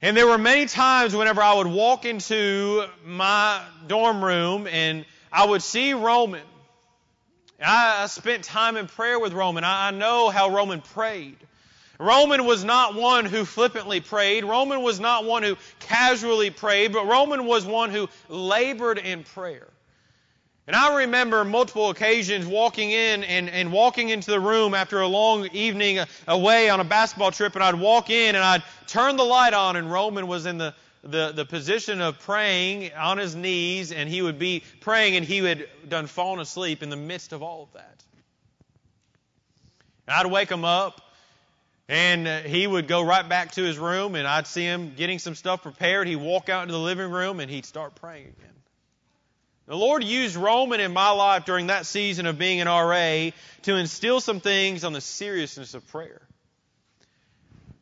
And 0.00 0.16
there 0.16 0.26
were 0.26 0.38
many 0.38 0.66
times 0.66 1.14
whenever 1.14 1.42
I 1.42 1.54
would 1.54 1.66
walk 1.66 2.04
into 2.04 2.84
my 3.04 3.62
dorm 3.86 4.24
room 4.24 4.66
and 4.66 5.04
I 5.32 5.46
would 5.46 5.62
see 5.62 5.94
Roman. 5.94 6.42
I, 7.64 8.06
spent 8.06 8.44
time 8.44 8.76
in 8.76 8.86
prayer 8.86 9.18
with 9.18 9.32
Roman. 9.32 9.64
I 9.64 9.90
know 9.90 10.28
how 10.28 10.50
Roman 10.50 10.80
prayed. 10.80 11.36
Roman 11.98 12.44
was 12.44 12.64
not 12.64 12.94
one 12.94 13.24
who 13.24 13.44
flippantly 13.44 14.00
prayed. 14.00 14.44
Roman 14.44 14.82
was 14.82 14.98
not 14.98 15.24
one 15.24 15.42
who 15.42 15.56
casually 15.78 16.50
prayed, 16.50 16.92
but 16.92 17.06
Roman 17.06 17.46
was 17.46 17.64
one 17.64 17.90
who 17.90 18.08
labored 18.28 18.98
in 18.98 19.22
prayer. 19.22 19.68
And 20.66 20.74
I 20.74 21.00
remember 21.00 21.44
multiple 21.44 21.90
occasions 21.90 22.46
walking 22.46 22.90
in 22.90 23.22
and, 23.22 23.50
and 23.50 23.70
walking 23.70 24.08
into 24.08 24.30
the 24.30 24.40
room 24.40 24.72
after 24.72 25.02
a 25.02 25.06
long 25.06 25.46
evening 25.48 26.00
away 26.26 26.70
on 26.70 26.80
a 26.80 26.84
basketball 26.84 27.32
trip, 27.32 27.54
and 27.54 27.62
I'd 27.62 27.74
walk 27.74 28.08
in 28.08 28.34
and 28.34 28.42
I'd 28.42 28.62
turn 28.86 29.16
the 29.16 29.24
light 29.24 29.52
on, 29.52 29.76
and 29.76 29.92
Roman 29.92 30.26
was 30.26 30.46
in 30.46 30.56
the, 30.56 30.74
the, 31.02 31.32
the 31.32 31.44
position 31.44 32.00
of 32.00 32.18
praying 32.20 32.92
on 32.94 33.18
his 33.18 33.36
knees, 33.36 33.92
and 33.92 34.08
he 34.08 34.22
would 34.22 34.38
be 34.38 34.64
praying, 34.80 35.16
and 35.16 35.24
he 35.24 35.38
had 35.38 35.68
done 35.86 36.06
fallen 36.06 36.40
asleep 36.40 36.82
in 36.82 36.88
the 36.88 36.96
midst 36.96 37.34
of 37.34 37.42
all 37.42 37.64
of 37.64 37.72
that. 37.74 38.02
And 40.06 40.16
I'd 40.16 40.32
wake 40.32 40.50
him 40.50 40.64
up, 40.64 41.02
and 41.88 42.26
uh, 42.26 42.40
he 42.40 42.66
would 42.66 42.88
go 42.88 43.02
right 43.02 43.28
back 43.28 43.52
to 43.52 43.62
his 43.62 43.78
room, 43.78 44.14
and 44.14 44.26
I'd 44.26 44.46
see 44.46 44.64
him 44.64 44.94
getting 44.96 45.18
some 45.18 45.34
stuff 45.34 45.62
prepared. 45.62 46.06
He'd 46.06 46.16
walk 46.16 46.48
out 46.48 46.62
into 46.62 46.72
the 46.72 46.80
living 46.80 47.10
room, 47.10 47.40
and 47.40 47.50
he'd 47.50 47.66
start 47.66 47.94
praying 47.96 48.26
again. 48.38 48.50
The 49.66 49.76
Lord 49.76 50.04
used 50.04 50.36
Roman 50.36 50.80
in 50.80 50.92
my 50.92 51.10
life 51.10 51.46
during 51.46 51.68
that 51.68 51.86
season 51.86 52.26
of 52.26 52.38
being 52.38 52.60
an 52.60 52.68
RA 52.68 53.30
to 53.62 53.76
instill 53.76 54.20
some 54.20 54.40
things 54.40 54.84
on 54.84 54.92
the 54.92 55.00
seriousness 55.00 55.72
of 55.72 55.86
prayer. 55.88 56.20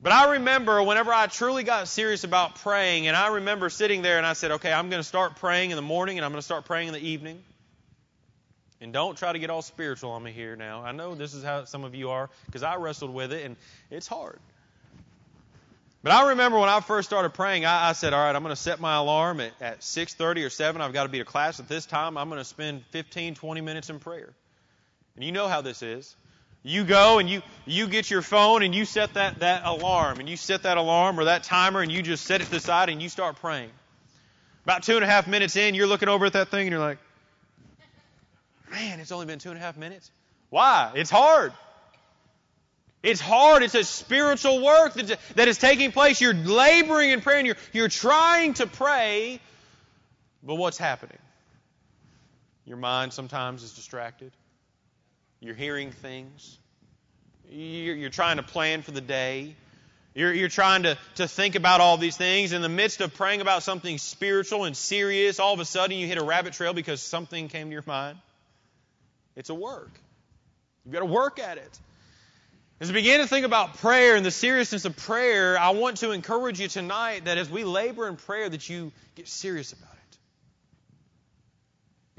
But 0.01 0.13
I 0.13 0.33
remember 0.33 0.83
whenever 0.83 1.13
I 1.13 1.27
truly 1.29 1.63
got 1.63 1.87
serious 1.87 2.25
about 2.25 2.57
praying, 2.57 3.07
and 3.07 3.17
I 3.17 3.29
remember 3.29 3.69
sitting 3.69 4.03
there 4.03 4.19
and 4.19 4.27
I 4.27 4.33
said, 4.33 4.53
okay, 4.53 4.73
I'm 4.73 4.91
going 4.91 5.01
to 5.01 5.09
start 5.09 5.37
praying 5.37 5.71
in 5.71 5.77
the 5.77 5.83
morning 5.83 6.19
and 6.19 6.25
I'm 6.25 6.33
going 6.33 6.41
to 6.41 6.45
start 6.45 6.65
praying 6.65 6.89
in 6.89 6.95
the 6.95 7.01
evening. 7.01 7.43
And 8.83 8.93
don't 8.93 9.17
try 9.17 9.33
to 9.33 9.39
get 9.39 9.49
all 9.49 9.63
spiritual 9.63 10.11
on 10.11 10.25
me 10.25 10.33
here 10.33 10.57
now. 10.57 10.83
I 10.83 10.91
know 10.91 11.15
this 11.15 11.35
is 11.35 11.45
how 11.45 11.65
some 11.67 11.85
of 11.85 11.95
you 11.95 12.11
are 12.11 12.29
because 12.47 12.65
I 12.65 12.77
wrestled 12.77 13.15
with 13.15 13.33
it 13.33 13.47
and 13.47 13.57
it's 13.93 14.09
hard. 14.09 14.41
But 16.03 16.11
I 16.11 16.31
remember 16.31 16.59
when 16.59 16.69
I 16.69 16.81
first 16.81 17.09
started 17.09 17.33
praying, 17.33 17.65
I, 17.65 17.91
I 17.91 17.93
said, 17.93 18.13
all 18.13 18.19
right, 18.19 18.35
I'm 18.35 18.43
going 18.43 18.55
to 18.55 18.61
set 18.61 18.81
my 18.81 18.97
alarm 18.97 19.39
at, 19.39 19.53
at 19.61 19.81
6.30 19.83 20.45
or 20.45 20.51
7. 20.51 20.83
I've 20.83 20.93
got 20.93 21.05
to 21.05 21.09
be 21.09 21.19
to 21.19 21.25
class 21.25 21.61
at 21.61 21.69
this 21.69 21.87
time. 21.87 22.19
I'm 22.19 22.29
going 22.29 22.41
to 22.41 22.45
spend 22.45 22.85
15, 22.87 23.37
20 23.37 23.61
minutes 23.61 23.89
in 23.89 24.01
prayer. 24.01 24.35
And 25.15 25.25
you 25.25 25.31
know 25.31 25.47
how 25.47 25.61
this 25.61 25.83
is. 25.83 26.17
You 26.65 26.83
go 26.83 27.21
and 27.21 27.31
you, 27.31 27.43
you 27.67 27.87
get 27.87 28.11
your 28.11 28.23
phone 28.23 28.65
and 28.65 28.75
you 28.75 28.85
set 28.85 29.15
that, 29.15 29.39
that 29.41 29.63
alarm 29.65 30.19
and 30.19 30.29
you 30.29 30.37
set 30.37 30.65
that 30.65 30.77
alarm 30.77 31.21
or 31.21 31.27
that 31.27 31.45
timer 31.45 31.83
and 31.83 31.93
you 31.93 32.03
just 32.03 32.25
set 32.25 32.41
it 32.41 32.47
to 32.47 32.51
the 32.51 32.61
side 32.61 32.89
and 32.89 33.01
you 33.01 33.09
start 33.09 33.37
praying. 33.37 33.71
About 34.65 34.83
two 34.83 34.97
and 34.97 35.05
a 35.05 35.09
half 35.09 35.29
minutes 35.29 35.55
in, 35.55 35.77
you're 35.77 35.87
looking 35.87 36.09
over 36.09 36.27
at 36.27 36.33
that 36.33 36.49
thing 36.49 36.63
and 36.63 36.71
you're 36.71 36.81
like, 36.81 36.99
man, 38.73 39.01
it's 39.01 39.13
only 39.13 39.27
been 39.27 39.39
two 39.39 39.51
and 39.51 39.59
a 39.59 39.61
half 39.61 39.77
minutes. 39.77 40.11
Why? 40.51 40.93
It's 40.95 41.11
hard. 41.11 41.53
It's 43.03 43.21
hard. 43.21 43.63
It's 43.63 43.75
a 43.75 43.85
spiritual 43.85 44.63
work 44.63 44.95
that, 44.95 45.19
that 45.35 45.49
is 45.49 45.59
taking 45.59 45.93
place. 45.93 46.21
You're 46.21 46.35
laboring 46.35 47.11
in 47.11 47.21
prayer 47.21 47.39
and 47.39 47.47
you're, 47.47 47.57
you're 47.73 47.89
trying 47.89 48.55
to 48.55 48.67
pray, 48.67 49.41
but 50.43 50.55
what's 50.55 50.79
happening? 50.79 51.19
Your 52.65 52.77
mind 52.77 53.13
sometimes 53.13 53.63
is 53.65 53.73
distracted. 53.73 54.33
You're 55.41 55.57
hearing 55.57 55.91
things. 55.91 56.59
You're, 57.51 57.97
you're 57.97 58.11
trying 58.11 58.37
to 58.37 58.45
plan 58.45 58.83
for 58.83 58.93
the 58.93 59.01
day. 59.01 59.57
You're, 60.15 60.33
you're 60.33 60.49
trying 60.49 60.85
to, 60.85 60.97
to 61.17 61.27
think 61.27 61.57
about 61.57 61.81
all 61.81 61.97
these 61.97 62.17
things. 62.17 62.53
In 62.53 62.63
the 62.63 62.69
midst 62.69 63.01
of 63.01 63.15
praying 63.15 63.41
about 63.41 63.63
something 63.63 63.99
spiritual 63.99 64.65
and 64.65 64.77
serious, 64.77 65.41
all 65.41 65.55
of 65.55 65.61
a 65.61 65.65
sudden 65.65 65.97
you 65.97 66.07
hit 66.07 66.19
a 66.19 66.25
rabbit 66.25 66.53
trail 66.53 66.73
because 66.73 67.03
something 67.03 67.49
came 67.49 67.69
to 67.69 67.73
your 67.73 67.83
mind. 67.87 68.19
It's 69.37 69.51
a 69.51 69.55
work. 69.55 69.91
You've 70.85 70.93
got 70.93 71.01
to 71.01 71.07
work 71.07 71.39
at 71.39 71.59
it. 71.59 71.79
As 72.81 72.89
we 72.89 72.95
begin 72.95 73.21
to 73.21 73.29
think 73.29 73.47
about 73.47 73.79
prayer 73.79 74.17
and 74.17 74.27
the 74.27 74.33
seriousness 74.33 74.85
of 74.85 74.97
prayer, 74.97 75.57
I 75.57 75.71
want 75.71 75.99
to 75.99 76.11
encourage 76.11 76.61
you 76.61 76.67
tonight 76.67 77.27
that 77.27 77.39
as 77.39 77.49
we 77.49 77.63
labor 77.63 78.09
in 78.09 78.17
prayer, 78.17 78.49
that 78.49 78.69
you 78.69 78.91
get 79.15 79.29
serious 79.29 79.73
about 79.73 79.93
it. 79.93 80.19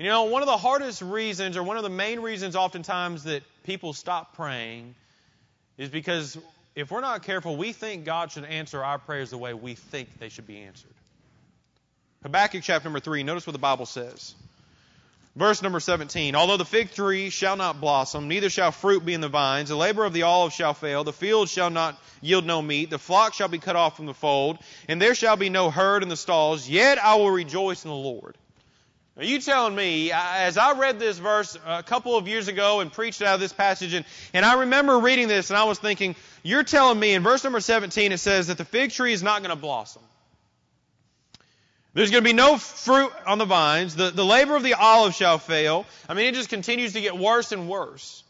You 0.03 0.10
know, 0.10 0.24
one 0.24 0.41
of 0.41 0.48
the 0.48 0.58
hardest 0.58 1.01
reasons, 1.01 1.58
or 1.58 1.63
one 1.63 1.75
of 1.75 1.84
the 1.84 1.89
main 1.89 2.22
reasons 2.22 2.55
oftentimes 2.55 3.25
that 3.25 3.43
people 3.65 3.91
stop 3.91 4.36
praying 4.36 4.96
is 5.77 5.89
because 5.89 6.38
if 6.75 6.91
we're 6.91 7.01
not 7.01 7.24
careful, 7.24 7.58
we 7.58 7.74
think 7.74 8.05
God 8.05 8.32
should 8.32 8.46
answer 8.46 8.84
our 8.84 8.98
prayers 8.98 9.32
the 9.32 9.38
way 9.38 9.53
we 9.53 9.75
think 9.75 10.17
they 10.17 10.29
should 10.29 10.48
be 10.48 10.60
answered. 10.60 10.93
Habakkuk 12.24 12.63
chapter 12.63 12.86
number 12.86 13.01
3, 13.01 13.24
notice 13.24 13.46
what 13.46 13.51
the 13.51 13.60
Bible 13.60 13.86
says. 13.86 14.34
Verse 15.36 15.63
number 15.63 15.80
17. 15.80 16.36
Although 16.36 16.58
the 16.58 16.66
fig 16.66 16.92
tree 16.92 17.32
shall 17.32 17.56
not 17.56 17.82
blossom, 17.82 18.28
neither 18.28 18.52
shall 18.52 18.72
fruit 18.72 19.04
be 19.04 19.16
in 19.16 19.22
the 19.22 19.30
vines, 19.30 19.70
the 19.70 19.75
labor 19.75 20.06
of 20.06 20.13
the 20.13 20.24
olive 20.24 20.54
shall 20.54 20.75
fail, 20.75 21.04
the 21.04 21.12
field 21.12 21.50
shall 21.50 21.72
not 21.72 22.00
yield 22.22 22.46
no 22.46 22.62
meat, 22.62 22.92
the 22.92 23.00
flock 23.00 23.34
shall 23.34 23.48
be 23.48 23.58
cut 23.58 23.75
off 23.75 23.98
from 23.98 24.06
the 24.06 24.13
fold, 24.13 24.60
and 24.88 25.02
there 25.02 25.16
shall 25.16 25.36
be 25.36 25.50
no 25.50 25.72
herd 25.72 26.04
in 26.04 26.10
the 26.10 26.16
stalls, 26.16 26.70
yet 26.70 27.04
I 27.04 27.16
will 27.16 27.32
rejoice 27.32 27.84
in 27.84 27.90
the 27.90 27.96
Lord. 27.96 28.38
Are 29.18 29.24
you 29.24 29.40
telling 29.40 29.75
me, 29.75 30.12
as 30.12 30.58
I 30.58 30.78
read 30.78 31.00
this 31.00 31.18
verse 31.18 31.58
a 31.66 31.84
couple 31.84 32.16
of 32.16 32.28
years 32.28 32.48
ago 32.48 32.80
and 32.80 32.92
preached 32.92 33.22
out 33.22 33.36
of 33.36 33.40
this 33.40 33.54
passage, 33.54 33.94
and, 33.94 34.06
and 34.34 34.46
I 34.46 34.62
remember 34.62 35.00
reading 35.00 35.28
this 35.28 35.50
and 35.50 35.58
I 35.58 35.66
was 35.66 35.80
thinking, 35.80 36.16
you're 36.44 36.63
telling 36.63 37.00
me 37.00 37.13
in 37.13 37.24
verse 37.24 37.44
number 37.44 37.60
17 37.60 38.12
it 38.12 38.18
says 38.20 38.48
that 38.48 38.58
the 38.58 38.66
fig 38.66 38.92
tree 38.92 39.13
is 39.13 39.22
not 39.22 39.42
going 39.42 39.52
to 39.52 39.56
blossom. 39.56 40.02
There's 41.94 42.10
going 42.10 42.24
to 42.24 42.28
be 42.28 42.34
no 42.34 42.58
fruit 42.58 43.12
on 43.28 43.38
the 43.38 43.46
vines. 43.46 43.96
The, 43.96 44.10
the 44.10 44.26
labor 44.26 44.56
of 44.56 44.64
the 44.64 44.74
olive 44.74 45.14
shall 45.14 45.38
fail. 45.38 45.86
I 46.10 46.16
mean, 46.16 46.26
it 46.26 46.34
just 46.34 46.50
continues 46.50 46.94
to 46.94 47.02
get 47.02 47.18
worse 47.18 47.52
and 47.52 47.70
worse. 47.70 48.24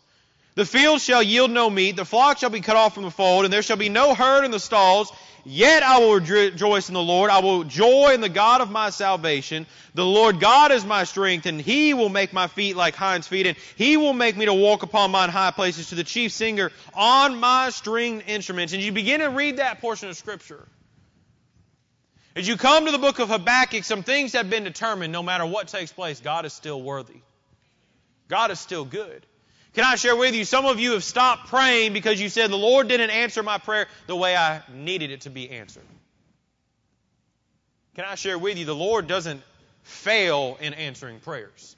The 0.56 0.66
field 0.66 1.02
shall 1.02 1.24
yield 1.24 1.50
no 1.50 1.70
meat. 1.70 1.96
The 1.96 2.06
flock 2.06 2.38
shall 2.38 2.50
be 2.50 2.62
cut 2.62 2.76
off 2.76 2.94
from 2.94 3.04
the 3.04 3.12
fold, 3.12 3.46
and 3.46 3.54
there 3.54 3.64
shall 3.64 3.78
be 3.78 3.90
no 3.90 4.14
herd 4.14 4.44
in 4.44 4.52
the 4.52 4.60
stalls. 4.60 5.12
Yet 5.46 5.82
I 5.84 6.00
will 6.00 6.20
rejoice 6.20 6.90
in 6.90 6.94
the 6.94 7.02
Lord. 7.02 7.32
I 7.32 7.40
will 7.40 7.64
joy 7.64 8.14
in 8.14 8.22
the 8.22 8.30
God 8.30 8.62
of 8.62 8.70
my 8.70 8.92
salvation. 8.92 9.66
The 9.94 10.06
Lord 10.06 10.40
God 10.40 10.72
is 10.72 10.86
my 10.86 11.06
strength, 11.06 11.46
and 11.48 11.60
He 11.60 11.94
will 11.94 12.10
make 12.10 12.34
my 12.34 12.48
feet 12.48 12.76
like 12.76 12.96
hinds 12.96 13.28
feet, 13.28 13.48
and 13.48 13.58
He 13.76 13.98
will 13.98 14.14
make 14.14 14.38
me 14.38 14.46
to 14.46 14.54
walk 14.54 14.84
upon 14.84 15.12
mine 15.12 15.30
high 15.30 15.52
places 15.52 15.90
to 15.90 15.96
the 15.96 16.04
chief 16.04 16.32
singer 16.32 16.72
on 16.94 17.40
my 17.40 17.72
stringed 17.72 18.24
instruments. 18.28 18.74
And 18.74 18.82
you 18.82 18.92
begin 18.92 19.22
to 19.22 19.30
read 19.30 19.58
that 19.58 19.82
portion 19.82 20.08
of 20.08 20.16
Scripture. 20.16 20.66
As 22.36 22.48
you 22.48 22.58
come 22.58 22.86
to 22.86 22.92
the 22.92 22.98
book 22.98 23.20
of 23.20 23.30
Habakkuk, 23.30 23.84
some 23.84 24.02
things 24.02 24.34
have 24.34 24.50
been 24.50 24.64
determined. 24.64 25.14
No 25.14 25.22
matter 25.22 25.46
what 25.46 25.68
takes 25.68 25.92
place, 25.92 26.20
God 26.20 26.46
is 26.46 26.54
still 26.54 26.82
worthy. 26.82 27.22
God 28.28 28.50
is 28.50 28.60
still 28.60 28.86
good. 28.86 29.26
Can 29.74 29.84
I 29.84 29.96
share 29.96 30.16
with 30.16 30.36
you? 30.36 30.46
Some 30.46 30.66
of 30.66 30.80
you 30.80 30.94
have 30.94 31.04
stopped 31.04 31.48
praying 31.48 31.94
because 31.94 32.20
you 32.20 32.30
said, 32.30 32.50
The 32.50 32.58
Lord 32.58 32.88
didn't 32.88 33.12
answer 33.12 33.44
my 33.44 33.58
prayer 33.58 33.88
the 34.08 34.16
way 34.16 34.36
I 34.36 34.62
needed 34.74 35.12
it 35.12 35.22
to 35.22 35.30
be 35.30 35.50
answered. 35.50 35.84
Can 37.96 38.06
I 38.06 38.16
share 38.16 38.38
with 38.38 38.58
you? 38.58 38.66
The 38.66 38.76
Lord 38.76 39.08
doesn't 39.08 39.42
fail 39.84 40.58
in 40.60 40.74
answering 40.74 41.20
prayers. 41.20 41.76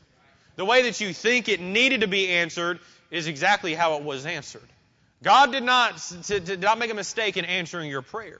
The 0.56 0.66
way 0.66 0.84
that 0.84 1.02
you 1.02 1.14
think 1.14 1.50
it 1.50 1.60
needed 1.60 2.02
to 2.02 2.08
be 2.08 2.30
answered 2.30 2.80
is 3.12 3.28
exactly 3.28 3.74
how 3.74 3.96
it 3.96 4.04
was 4.04 4.26
answered. 4.26 4.68
God 5.22 5.52
did 5.52 5.64
not, 5.64 6.02
did 6.28 6.62
not 6.62 6.78
make 6.78 6.92
a 6.92 6.96
mistake 6.96 7.36
in 7.36 7.46
answering 7.46 7.90
your 7.90 8.02
prayer. 8.02 8.40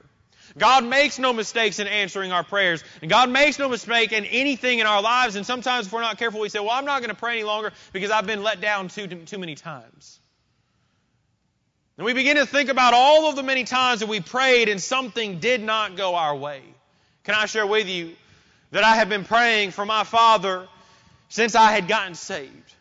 God 0.56 0.84
makes 0.84 1.18
no 1.18 1.32
mistakes 1.32 1.78
in 1.78 1.86
answering 1.86 2.32
our 2.32 2.44
prayers. 2.44 2.82
And 3.00 3.10
God 3.10 3.30
makes 3.30 3.58
no 3.58 3.68
mistake 3.68 4.12
in 4.12 4.24
anything 4.24 4.78
in 4.78 4.86
our 4.86 5.02
lives. 5.02 5.36
And 5.36 5.44
sometimes 5.46 5.86
if 5.86 5.92
we're 5.92 6.00
not 6.00 6.18
careful, 6.18 6.40
we 6.40 6.48
say, 6.48 6.60
well, 6.60 6.70
I'm 6.70 6.84
not 6.84 7.00
going 7.00 7.10
to 7.10 7.16
pray 7.16 7.32
any 7.32 7.44
longer 7.44 7.72
because 7.92 8.10
I've 8.10 8.26
been 8.26 8.42
let 8.42 8.60
down 8.60 8.88
too, 8.88 9.06
too 9.06 9.38
many 9.38 9.54
times. 9.54 10.20
And 11.96 12.04
we 12.04 12.12
begin 12.12 12.36
to 12.36 12.46
think 12.46 12.68
about 12.68 12.92
all 12.94 13.28
of 13.28 13.36
the 13.36 13.42
many 13.42 13.64
times 13.64 14.00
that 14.00 14.08
we 14.08 14.20
prayed 14.20 14.68
and 14.68 14.80
something 14.80 15.38
did 15.38 15.62
not 15.62 15.96
go 15.96 16.14
our 16.14 16.36
way. 16.36 16.62
Can 17.24 17.34
I 17.34 17.46
share 17.46 17.66
with 17.66 17.88
you 17.88 18.14
that 18.70 18.84
I 18.84 18.96
have 18.96 19.08
been 19.08 19.24
praying 19.24 19.70
for 19.70 19.86
my 19.86 20.04
father 20.04 20.68
since 21.28 21.54
I 21.54 21.72
had 21.72 21.88
gotten 21.88 22.14
saved? 22.14 22.74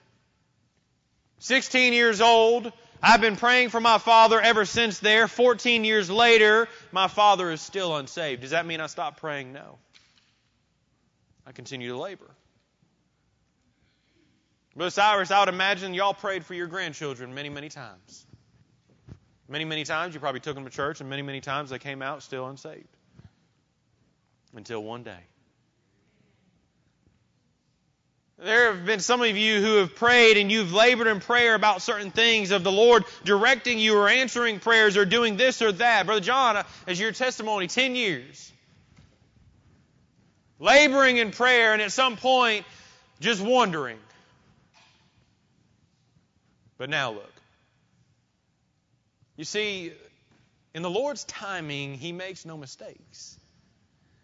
16 1.39 1.93
years 1.93 2.22
old, 2.22 2.72
I've 3.01 3.21
been 3.21 3.35
praying 3.35 3.69
for 3.69 3.79
my 3.79 3.97
father 3.97 4.39
ever 4.41 4.65
since 4.65 4.99
there. 4.99 5.27
14 5.27 5.83
years 5.83 6.09
later, 6.09 6.67
my 6.91 7.07
father 7.07 7.51
is 7.51 7.61
still 7.61 7.95
unsaved. 7.95 8.41
Does 8.41 8.51
that 8.51 8.65
mean 8.65 8.81
I 8.81 8.87
stop 8.87 9.19
praying? 9.19 9.53
No. 9.53 9.77
I 11.45 11.51
continue 11.51 11.89
to 11.89 11.97
labor. 11.97 12.29
Brother 14.75 14.89
Cyrus, 14.89 15.31
I 15.31 15.39
would 15.39 15.49
imagine 15.49 15.93
y'all 15.93 16.13
prayed 16.13 16.45
for 16.45 16.53
your 16.53 16.67
grandchildren 16.67 17.33
many, 17.33 17.49
many 17.49 17.69
times. 17.69 18.25
Many, 19.47 19.63
many 19.63 19.83
times 19.83 20.13
you 20.13 20.19
probably 20.19 20.41
took 20.41 20.55
them 20.55 20.65
to 20.65 20.71
church, 20.71 20.99
and 20.99 21.09
many, 21.09 21.21
many 21.21 21.39
times 21.39 21.69
they 21.69 21.79
came 21.79 22.01
out 22.01 22.23
still 22.23 22.47
unsaved. 22.47 22.87
Until 24.53 24.83
one 24.83 25.03
day. 25.03 25.19
There 28.37 28.73
have 28.73 28.85
been 28.85 28.99
some 28.99 29.21
of 29.21 29.37
you 29.37 29.61
who 29.61 29.77
have 29.77 29.95
prayed 29.95 30.35
and 30.37 30.51
you've 30.51 30.73
labored 30.73 31.07
in 31.07 31.21
prayer 31.21 31.55
about 31.55 31.81
certain 31.81 32.11
things 32.11 32.51
of 32.51 32.63
the 32.63 32.71
Lord 32.71 33.05
directing 33.23 33.79
you 33.79 33.97
or 33.97 34.09
answering 34.09 34.59
prayers 34.59 34.97
or 34.97 35.05
doing 35.05 35.37
this 35.37 35.61
or 35.61 35.71
that. 35.71 36.05
Brother 36.05 36.19
John, 36.19 36.57
uh, 36.57 36.63
as 36.85 36.99
your 36.99 37.13
testimony, 37.13 37.67
10 37.67 37.95
years. 37.95 38.51
Laboring 40.59 41.17
in 41.17 41.31
prayer 41.31 41.71
and 41.71 41.81
at 41.81 41.93
some 41.93 42.17
point 42.17 42.65
just 43.21 43.41
wondering. 43.41 43.97
But 46.77 46.89
now 46.89 47.11
look. 47.11 47.33
You 49.37 49.45
see, 49.45 49.93
in 50.73 50.81
the 50.81 50.89
Lord's 50.89 51.23
timing, 51.23 51.93
He 51.93 52.11
makes 52.11 52.45
no 52.45 52.57
mistakes. 52.57 53.37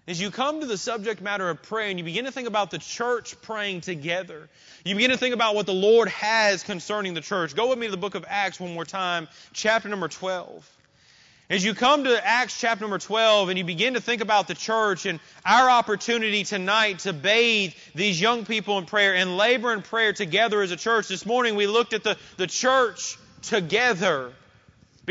As 0.08 0.20
you 0.20 0.32
come 0.32 0.62
to 0.62 0.66
the 0.66 0.80
subject 0.80 1.22
matter 1.22 1.48
of 1.48 1.62
prayer 1.62 1.90
and 1.90 2.00
you 2.00 2.04
begin 2.04 2.26
to 2.26 2.32
think 2.32 2.48
about 2.48 2.72
the 2.72 2.80
church 2.80 3.40
praying 3.44 3.82
together, 3.82 4.50
you 4.84 4.96
begin 4.96 5.12
to 5.12 5.18
think 5.18 5.36
about 5.36 5.54
what 5.54 5.68
the 5.68 5.74
Lord 5.74 6.10
has 6.10 6.64
concerning 6.64 7.14
the 7.14 7.22
church. 7.22 7.56
Go 7.56 7.70
with 7.70 7.78
me 7.78 7.86
to 7.86 7.92
the 7.92 7.98
book 7.98 8.16
of 8.16 8.26
Acts 8.28 8.60
one 8.60 8.74
more 8.74 8.84
time, 8.84 9.28
chapter 9.54 9.90
number 9.90 10.08
12. 10.08 10.68
As 11.52 11.64
you 11.64 11.76
come 11.76 12.06
to 12.06 12.26
Acts 12.26 12.60
chapter 12.60 12.82
number 12.82 12.98
12 12.98 13.50
and 13.50 13.60
you 13.60 13.64
begin 13.64 13.94
to 13.94 14.02
think 14.02 14.22
about 14.22 14.48
the 14.48 14.56
church 14.56 15.06
and 15.06 15.20
our 15.46 15.70
opportunity 15.70 16.46
tonight 16.46 17.00
to 17.00 17.14
bathe 17.14 17.74
these 17.94 18.20
young 18.20 18.46
people 18.46 18.80
in 18.80 18.88
prayer 18.88 19.14
and 19.14 19.38
labor 19.38 19.72
in 19.72 19.84
prayer 19.84 20.14
together 20.14 20.64
as 20.64 20.72
a 20.72 20.78
church, 20.78 21.10
this 21.10 21.28
morning 21.28 21.56
we 21.56 21.68
looked 21.68 21.94
at 21.94 22.04
the, 22.04 22.18
the 22.38 22.48
church 22.48 23.20
together 23.44 24.34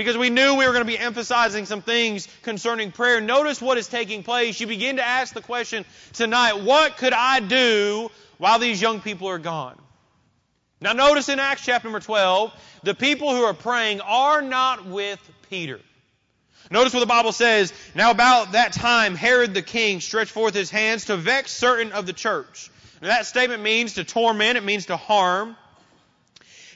because 0.01 0.17
we 0.17 0.31
knew 0.31 0.55
we 0.55 0.65
were 0.65 0.73
going 0.73 0.87
to 0.87 0.91
be 0.91 0.99
emphasizing 0.99 1.67
some 1.67 1.83
things 1.83 2.27
concerning 2.41 2.91
prayer. 2.91 3.21
Notice 3.21 3.61
what 3.61 3.77
is 3.77 3.87
taking 3.87 4.23
place. 4.23 4.59
You 4.59 4.67
begin 4.67 4.97
to 4.97 5.07
ask 5.07 5.35
the 5.35 5.43
question 5.43 5.85
tonight, 6.15 6.63
what 6.63 6.97
could 6.97 7.13
I 7.13 7.41
do 7.41 8.11
while 8.39 8.59
these 8.59 8.81
young 8.81 9.03
people 9.03 9.29
are 9.29 9.39
gone? 9.39 9.79
Now 10.81 10.95
notice 10.95 11.29
in 11.29 11.39
Acts 11.39 11.67
chapter 11.67 11.87
number 11.87 12.01
12, 12.01 12.51
the 12.83 12.95
people 12.95 13.37
who 13.37 13.43
are 13.43 13.53
praying 13.53 14.01
are 14.01 14.41
not 14.41 14.87
with 14.87 15.21
Peter. 15.51 15.81
Notice 16.71 16.95
what 16.95 17.01
the 17.01 17.07
Bible 17.07 17.33
says. 17.33 17.71
Now 17.95 18.11
about 18.11 18.53
that 18.53 18.73
time, 18.73 19.15
Herod 19.15 19.53
the 19.53 19.61
king 19.61 20.01
stretched 20.01 20.31
forth 20.31 20.55
his 20.55 20.71
hands 20.71 21.05
to 21.07 21.19
vex 21.19 21.53
certain 21.53 21.93
of 21.93 22.07
the 22.07 22.15
church. 22.15 22.71
Now 23.03 23.09
that 23.09 23.27
statement 23.27 23.63
means 23.63 23.95
to 23.95 24.05
torment, 24.05 24.57
it 24.57 24.65
means 24.65 24.87
to 24.87 24.97
harm. 24.97 25.59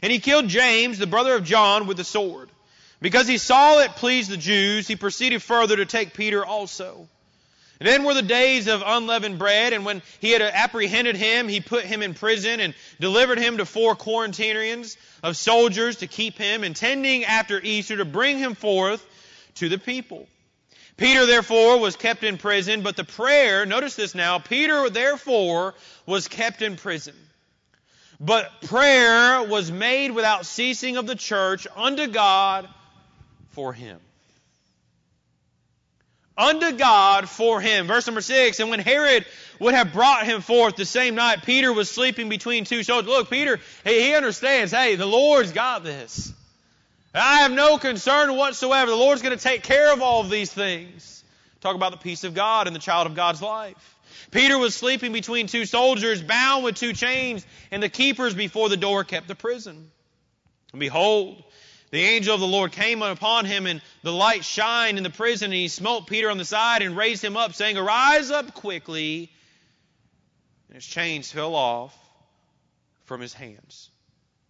And 0.02 0.12
he 0.12 0.18
killed 0.18 0.46
James, 0.48 0.98
the 0.98 1.06
brother 1.06 1.34
of 1.34 1.44
John, 1.44 1.86
with 1.86 1.96
the 1.96 2.04
sword. 2.04 2.50
Because 3.04 3.28
he 3.28 3.36
saw 3.36 3.80
it 3.80 3.96
pleased 3.96 4.30
the 4.30 4.38
Jews, 4.38 4.88
he 4.88 4.96
proceeded 4.96 5.42
further 5.42 5.76
to 5.76 5.84
take 5.84 6.14
Peter 6.14 6.42
also. 6.42 7.06
And 7.78 7.86
then 7.86 8.02
were 8.02 8.14
the 8.14 8.22
days 8.22 8.66
of 8.66 8.82
unleavened 8.84 9.38
bread, 9.38 9.74
and 9.74 9.84
when 9.84 10.00
he 10.20 10.30
had 10.30 10.40
apprehended 10.40 11.14
him, 11.14 11.46
he 11.46 11.60
put 11.60 11.84
him 11.84 12.00
in 12.00 12.14
prison 12.14 12.60
and 12.60 12.72
delivered 13.00 13.38
him 13.38 13.58
to 13.58 13.66
four 13.66 13.94
quaternions 13.94 14.96
of 15.22 15.36
soldiers 15.36 15.96
to 15.96 16.06
keep 16.06 16.38
him, 16.38 16.64
intending 16.64 17.26
after 17.26 17.60
Easter 17.60 17.98
to 17.98 18.06
bring 18.06 18.38
him 18.38 18.54
forth 18.54 19.04
to 19.56 19.68
the 19.68 19.76
people. 19.76 20.26
Peter 20.96 21.26
therefore 21.26 21.78
was 21.80 21.96
kept 21.96 22.24
in 22.24 22.38
prison, 22.38 22.80
but 22.80 22.96
the 22.96 23.04
prayer, 23.04 23.66
notice 23.66 23.96
this 23.96 24.14
now, 24.14 24.38
Peter 24.38 24.88
therefore 24.88 25.74
was 26.06 26.26
kept 26.26 26.62
in 26.62 26.76
prison. 26.76 27.14
But 28.18 28.62
prayer 28.62 29.42
was 29.42 29.70
made 29.70 30.10
without 30.12 30.46
ceasing 30.46 30.96
of 30.96 31.06
the 31.06 31.16
church 31.16 31.66
unto 31.76 32.06
God 32.06 32.66
for 33.54 33.72
him. 33.72 33.98
Unto 36.36 36.72
God 36.72 37.28
for 37.28 37.60
him. 37.60 37.86
Verse 37.86 38.06
number 38.06 38.20
six, 38.20 38.58
and 38.58 38.68
when 38.68 38.80
Herod 38.80 39.24
would 39.60 39.74
have 39.74 39.92
brought 39.92 40.26
him 40.26 40.40
forth 40.40 40.74
the 40.74 40.84
same 40.84 41.14
night, 41.14 41.44
Peter 41.44 41.72
was 41.72 41.88
sleeping 41.88 42.28
between 42.28 42.64
two 42.64 42.82
soldiers. 42.82 43.08
Look, 43.08 43.30
Peter, 43.30 43.60
he, 43.84 44.08
he 44.08 44.14
understands, 44.14 44.72
hey, 44.72 44.96
the 44.96 45.06
Lord's 45.06 45.52
got 45.52 45.84
this. 45.84 46.32
I 47.14 47.42
have 47.42 47.52
no 47.52 47.78
concern 47.78 48.34
whatsoever. 48.36 48.90
The 48.90 48.96
Lord's 48.96 49.22
going 49.22 49.36
to 49.36 49.42
take 49.42 49.62
care 49.62 49.92
of 49.92 50.02
all 50.02 50.22
of 50.22 50.30
these 50.30 50.52
things. 50.52 51.22
Talk 51.60 51.76
about 51.76 51.92
the 51.92 51.98
peace 51.98 52.24
of 52.24 52.34
God 52.34 52.66
and 52.66 52.74
the 52.74 52.80
child 52.80 53.06
of 53.06 53.14
God's 53.14 53.40
life. 53.40 53.96
Peter 54.32 54.58
was 54.58 54.74
sleeping 54.74 55.12
between 55.12 55.46
two 55.46 55.64
soldiers, 55.64 56.20
bound 56.20 56.64
with 56.64 56.74
two 56.74 56.92
chains, 56.92 57.46
and 57.70 57.80
the 57.80 57.88
keepers 57.88 58.34
before 58.34 58.68
the 58.68 58.76
door 58.76 59.04
kept 59.04 59.28
the 59.28 59.36
prison. 59.36 59.88
And 60.72 60.80
behold, 60.80 61.44
the 61.94 62.02
angel 62.02 62.34
of 62.34 62.40
the 62.40 62.46
Lord 62.46 62.72
came 62.72 63.02
upon 63.02 63.44
him, 63.44 63.66
and 63.66 63.80
the 64.02 64.12
light 64.12 64.44
shined 64.44 64.98
in 64.98 65.04
the 65.04 65.10
prison, 65.10 65.46
and 65.46 65.54
he 65.54 65.68
smote 65.68 66.08
Peter 66.08 66.28
on 66.28 66.38
the 66.38 66.44
side 66.44 66.82
and 66.82 66.96
raised 66.96 67.24
him 67.24 67.36
up, 67.36 67.54
saying, 67.54 67.76
Arise 67.76 68.32
up 68.32 68.52
quickly. 68.52 69.30
And 70.68 70.74
his 70.74 70.84
chains 70.84 71.30
fell 71.30 71.54
off 71.54 71.96
from 73.04 73.20
his 73.20 73.32
hands. 73.32 73.90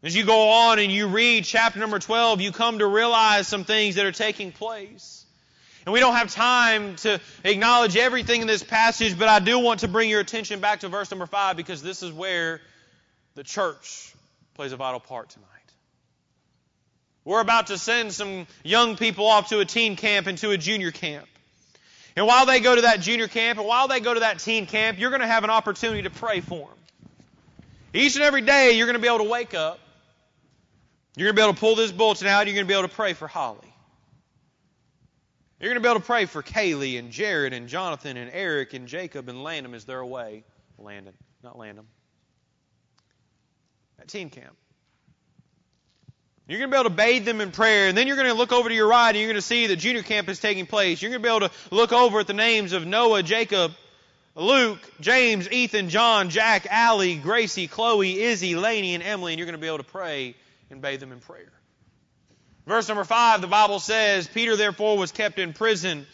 As 0.02 0.16
you 0.16 0.24
go 0.24 0.48
on 0.48 0.78
and 0.78 0.90
you 0.90 1.06
read 1.08 1.44
chapter 1.44 1.78
number 1.78 1.98
12, 1.98 2.40
you 2.40 2.50
come 2.50 2.78
to 2.78 2.86
realize 2.86 3.46
some 3.46 3.64
things 3.64 3.96
that 3.96 4.06
are 4.06 4.12
taking 4.12 4.50
place. 4.50 5.26
And 5.84 5.92
we 5.92 6.00
don't 6.00 6.14
have 6.14 6.32
time 6.32 6.96
to 6.96 7.20
acknowledge 7.44 7.94
everything 7.94 8.40
in 8.40 8.46
this 8.46 8.62
passage, 8.62 9.18
but 9.18 9.28
I 9.28 9.38
do 9.38 9.58
want 9.58 9.80
to 9.80 9.88
bring 9.88 10.08
your 10.08 10.20
attention 10.20 10.60
back 10.60 10.80
to 10.80 10.88
verse 10.88 11.10
number 11.10 11.26
5 11.26 11.58
because 11.58 11.82
this 11.82 12.02
is 12.02 12.10
where 12.10 12.62
the 13.34 13.42
church 13.42 14.14
plays 14.54 14.72
a 14.72 14.76
vital 14.76 15.00
part 15.00 15.28
tonight. 15.28 15.53
We're 17.24 17.40
about 17.40 17.68
to 17.68 17.78
send 17.78 18.12
some 18.12 18.46
young 18.62 18.96
people 18.96 19.26
off 19.26 19.48
to 19.48 19.60
a 19.60 19.64
teen 19.64 19.96
camp 19.96 20.26
and 20.26 20.36
to 20.38 20.50
a 20.50 20.58
junior 20.58 20.90
camp. 20.90 21.26
And 22.16 22.26
while 22.26 22.46
they 22.46 22.60
go 22.60 22.74
to 22.74 22.82
that 22.82 23.00
junior 23.00 23.28
camp 23.28 23.58
and 23.58 23.66
while 23.66 23.88
they 23.88 24.00
go 24.00 24.14
to 24.14 24.20
that 24.20 24.38
teen 24.38 24.66
camp, 24.66 24.98
you're 24.98 25.10
going 25.10 25.22
to 25.22 25.26
have 25.26 25.44
an 25.44 25.50
opportunity 25.50 26.02
to 26.02 26.10
pray 26.10 26.40
for 26.40 26.68
them. 26.68 26.78
Each 27.92 28.14
and 28.16 28.24
every 28.24 28.42
day, 28.42 28.72
you're 28.72 28.86
going 28.86 28.96
to 28.96 29.02
be 29.02 29.08
able 29.08 29.24
to 29.24 29.30
wake 29.30 29.54
up 29.54 29.80
you're 31.16 31.26
going 31.26 31.36
to 31.36 31.40
be 31.40 31.44
able 31.44 31.54
to 31.54 31.60
pull 31.60 31.76
this 31.76 31.92
bulletin 31.92 32.26
out. 32.26 32.46
You're 32.46 32.54
going 32.54 32.66
to 32.66 32.68
be 32.68 32.76
able 32.76 32.88
to 32.88 32.94
pray 32.94 33.12
for 33.12 33.28
Holly. 33.28 33.72
You're 35.60 35.70
going 35.70 35.80
to 35.80 35.86
be 35.86 35.90
able 35.90 36.00
to 36.00 36.06
pray 36.06 36.26
for 36.26 36.42
Kaylee 36.42 36.98
and 36.98 37.10
Jared 37.10 37.52
and 37.52 37.68
Jonathan 37.68 38.16
and 38.16 38.30
Eric 38.32 38.74
and 38.74 38.88
Jacob 38.88 39.28
and 39.28 39.42
Landon 39.42 39.74
as 39.74 39.84
they're 39.84 40.00
away. 40.00 40.44
Landon, 40.76 41.14
not 41.42 41.56
Landon. 41.56 41.86
At 44.00 44.08
teen 44.08 44.28
camp. 44.28 44.56
You're 46.46 46.58
going 46.58 46.70
to 46.70 46.74
be 46.74 46.80
able 46.80 46.90
to 46.90 46.96
bathe 46.96 47.24
them 47.24 47.40
in 47.40 47.52
prayer, 47.52 47.88
and 47.88 47.96
then 47.96 48.06
you're 48.06 48.16
going 48.16 48.28
to 48.28 48.34
look 48.34 48.52
over 48.52 48.68
to 48.68 48.74
your 48.74 48.88
right 48.88 49.08
and 49.08 49.16
you're 49.16 49.28
going 49.28 49.36
to 49.36 49.42
see 49.42 49.66
that 49.68 49.76
junior 49.76 50.02
camp 50.02 50.28
is 50.28 50.40
taking 50.40 50.66
place. 50.66 51.00
You're 51.00 51.10
going 51.10 51.22
to 51.22 51.26
be 51.26 51.34
able 51.34 51.48
to 51.48 51.54
look 51.70 51.92
over 51.92 52.20
at 52.20 52.26
the 52.26 52.34
names 52.34 52.74
of 52.74 52.86
Noah, 52.86 53.22
Jacob, 53.22 53.72
Luke, 54.34 54.78
James, 55.00 55.50
Ethan, 55.50 55.88
John, 55.88 56.28
Jack, 56.28 56.66
Allie, 56.68 57.16
Gracie, 57.16 57.66
Chloe, 57.66 58.20
Izzy, 58.20 58.56
Laney, 58.56 58.94
and 58.94 59.02
Emily, 59.02 59.32
and 59.32 59.38
you're 59.38 59.46
going 59.46 59.58
to 59.58 59.60
be 59.60 59.68
able 59.68 59.78
to 59.78 59.84
pray 59.84 60.34
and 60.70 60.82
bathe 60.82 61.00
them 61.00 61.12
in 61.12 61.20
prayer. 61.20 61.52
Verse 62.66 62.88
number 62.88 63.04
five, 63.04 63.40
the 63.40 63.46
Bible 63.46 63.78
says, 63.78 64.26
Peter 64.26 64.56
therefore 64.56 64.98
was 64.98 65.12
kept 65.12 65.38
in 65.38 65.54
prison. 65.54 66.06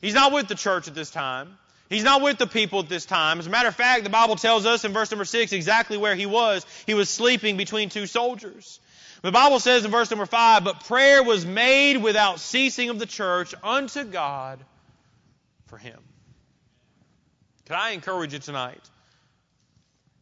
He's 0.00 0.14
not 0.14 0.32
with 0.32 0.48
the 0.48 0.54
church 0.54 0.88
at 0.88 0.94
this 0.94 1.10
time. 1.10 1.58
He's 1.88 2.04
not 2.04 2.22
with 2.22 2.38
the 2.38 2.46
people 2.46 2.80
at 2.80 2.88
this 2.88 3.04
time. 3.04 3.38
As 3.38 3.46
a 3.46 3.50
matter 3.50 3.68
of 3.68 3.74
fact, 3.74 4.04
the 4.04 4.10
Bible 4.10 4.36
tells 4.36 4.66
us 4.66 4.84
in 4.84 4.92
verse 4.92 5.10
number 5.10 5.24
six 5.24 5.52
exactly 5.52 5.96
where 5.96 6.14
he 6.14 6.26
was. 6.26 6.64
He 6.86 6.94
was 6.94 7.08
sleeping 7.08 7.56
between 7.56 7.88
two 7.88 8.06
soldiers. 8.06 8.78
The 9.22 9.32
Bible 9.32 9.60
says 9.60 9.84
in 9.84 9.90
verse 9.90 10.10
number 10.10 10.26
five, 10.26 10.64
but 10.64 10.84
prayer 10.84 11.22
was 11.22 11.44
made 11.44 11.98
without 11.98 12.40
ceasing 12.40 12.88
of 12.88 12.98
the 12.98 13.06
church 13.06 13.54
unto 13.62 14.04
God 14.04 14.58
for 15.66 15.76
him. 15.76 15.98
Can 17.66 17.76
I 17.76 17.90
encourage 17.90 18.32
you 18.32 18.38
tonight 18.38 18.80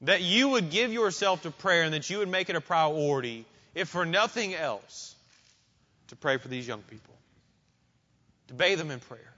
that 0.02 0.20
you 0.20 0.50
would 0.50 0.70
give 0.70 0.92
yourself 0.92 1.42
to 1.42 1.50
prayer 1.50 1.84
and 1.84 1.94
that 1.94 2.10
you 2.10 2.18
would 2.18 2.28
make 2.28 2.50
it 2.50 2.56
a 2.56 2.60
priority 2.60 3.46
if 3.74 3.88
for 3.88 4.04
nothing 4.04 4.54
else, 4.54 5.14
to 6.08 6.16
pray 6.16 6.38
for 6.38 6.48
these 6.48 6.66
young 6.66 6.82
people, 6.82 7.14
to 8.48 8.54
bathe 8.54 8.78
them 8.78 8.90
in 8.90 8.98
prayer, 8.98 9.32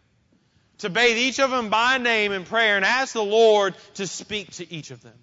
to 0.79 0.89
bathe 0.89 1.19
each 1.19 1.39
of 1.39 1.51
them 1.51 1.69
by 1.69 1.99
name 1.99 2.33
in 2.33 2.45
prayer 2.45 2.77
and 2.77 2.85
ask 2.85 3.13
the 3.13 3.23
Lord 3.23 3.75
to 3.95 4.07
speak 4.07 4.53
to 4.53 4.73
each 4.73 4.91
of 4.91 5.03
them. 5.03 5.19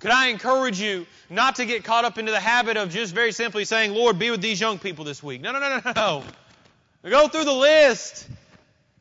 Could 0.00 0.10
I 0.10 0.28
encourage 0.28 0.80
you 0.80 1.06
not 1.28 1.56
to 1.56 1.66
get 1.66 1.84
caught 1.84 2.06
up 2.06 2.16
into 2.16 2.32
the 2.32 2.40
habit 2.40 2.78
of 2.78 2.90
just 2.90 3.14
very 3.14 3.32
simply 3.32 3.66
saying, 3.66 3.92
Lord, 3.92 4.18
be 4.18 4.30
with 4.30 4.40
these 4.40 4.60
young 4.60 4.78
people 4.78 5.04
this 5.04 5.22
week? 5.22 5.42
No, 5.42 5.52
no, 5.52 5.60
no, 5.60 5.80
no, 5.84 5.92
no. 5.94 6.24
Go 7.08 7.28
through 7.28 7.44
the 7.44 7.52
list. 7.52 8.26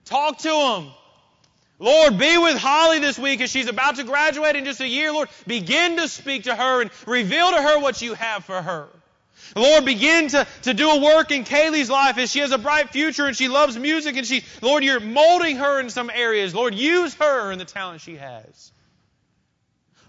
Talk 0.05 0.39
to 0.39 0.49
them. 0.49 0.91
Lord, 1.79 2.17
be 2.17 2.37
with 2.37 2.57
Holly 2.57 2.99
this 2.99 3.17
week 3.17 3.39
as 3.39 3.49
she's 3.49 3.67
about 3.67 3.95
to 3.95 4.03
graduate 4.03 4.57
in 4.57 4.65
just 4.65 4.81
a 4.81 4.87
year. 4.87 5.13
Lord, 5.13 5.29
begin 5.47 5.95
to 5.95 6.09
speak 6.09 6.43
to 6.43 6.55
her 6.55 6.81
and 6.81 6.91
reveal 7.07 7.51
to 7.51 7.61
her 7.61 7.79
what 7.79 8.01
you 8.01 8.13
have 8.15 8.43
for 8.43 8.61
her. 8.61 8.89
Lord, 9.55 9.85
begin 9.85 10.27
to, 10.29 10.45
to 10.63 10.73
do 10.73 10.89
a 10.89 10.99
work 10.99 11.31
in 11.31 11.45
Kaylee's 11.45 11.89
life 11.89 12.17
as 12.17 12.29
she 12.29 12.39
has 12.39 12.51
a 12.51 12.57
bright 12.57 12.89
future 12.89 13.25
and 13.25 13.35
she 13.35 13.47
loves 13.47 13.77
music 13.77 14.17
and 14.17 14.27
she, 14.27 14.43
Lord, 14.61 14.83
you're 14.83 14.99
molding 14.99 15.55
her 15.55 15.79
in 15.79 15.89
some 15.89 16.09
areas. 16.09 16.53
Lord, 16.53 16.75
use 16.75 17.13
her 17.15 17.53
in 17.53 17.57
the 17.57 17.65
talent 17.65 18.01
she 18.01 18.17
has. 18.17 18.73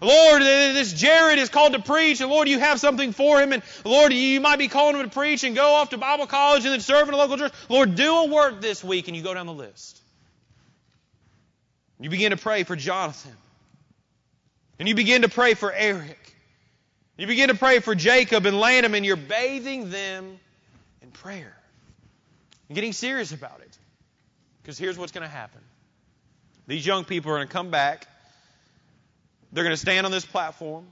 Lord, 0.01 0.41
this 0.41 0.93
Jared 0.93 1.37
is 1.37 1.49
called 1.49 1.73
to 1.73 1.79
preach, 1.79 2.21
and 2.21 2.29
Lord, 2.29 2.49
you 2.49 2.59
have 2.59 2.79
something 2.79 3.13
for 3.13 3.39
him, 3.39 3.53
and 3.53 3.61
Lord, 3.85 4.11
you 4.11 4.41
might 4.41 4.57
be 4.57 4.67
calling 4.67 4.95
him 4.95 5.07
to 5.07 5.13
preach 5.13 5.43
and 5.43 5.55
go 5.55 5.75
off 5.75 5.91
to 5.91 5.97
Bible 5.97 6.25
college 6.25 6.65
and 6.65 6.73
then 6.73 6.79
serve 6.79 7.07
in 7.07 7.13
a 7.13 7.17
local 7.17 7.37
church. 7.37 7.53
Lord, 7.69 7.93
do 7.95 8.15
a 8.15 8.27
work 8.27 8.61
this 8.61 8.83
week, 8.83 9.07
and 9.07 9.15
you 9.15 9.21
go 9.21 9.33
down 9.33 9.45
the 9.45 9.53
list. 9.53 10.01
You 11.99 12.09
begin 12.09 12.31
to 12.31 12.37
pray 12.37 12.63
for 12.63 12.75
Jonathan, 12.75 13.37
and 14.79 14.89
you 14.89 14.95
begin 14.95 15.21
to 15.21 15.29
pray 15.29 15.53
for 15.53 15.71
Eric, 15.71 16.17
you 17.15 17.27
begin 17.27 17.49
to 17.49 17.55
pray 17.55 17.79
for 17.79 17.93
Jacob 17.93 18.47
and 18.47 18.59
Lanham, 18.59 18.95
and 18.95 19.05
you're 19.05 19.15
bathing 19.15 19.91
them 19.91 20.39
in 21.03 21.11
prayer 21.11 21.55
and 22.67 22.75
getting 22.75 22.93
serious 22.93 23.31
about 23.31 23.61
it. 23.61 23.77
Because 24.63 24.79
here's 24.79 24.97
what's 24.97 25.11
going 25.11 25.27
to 25.27 25.33
happen 25.33 25.61
these 26.65 26.85
young 26.85 27.03
people 27.03 27.31
are 27.31 27.35
going 27.35 27.47
to 27.47 27.53
come 27.53 27.69
back, 27.69 28.07
they're 29.51 29.63
going 29.63 29.73
to 29.73 29.81
stand 29.81 30.05
on 30.05 30.11
this 30.11 30.25
platform, 30.25 30.85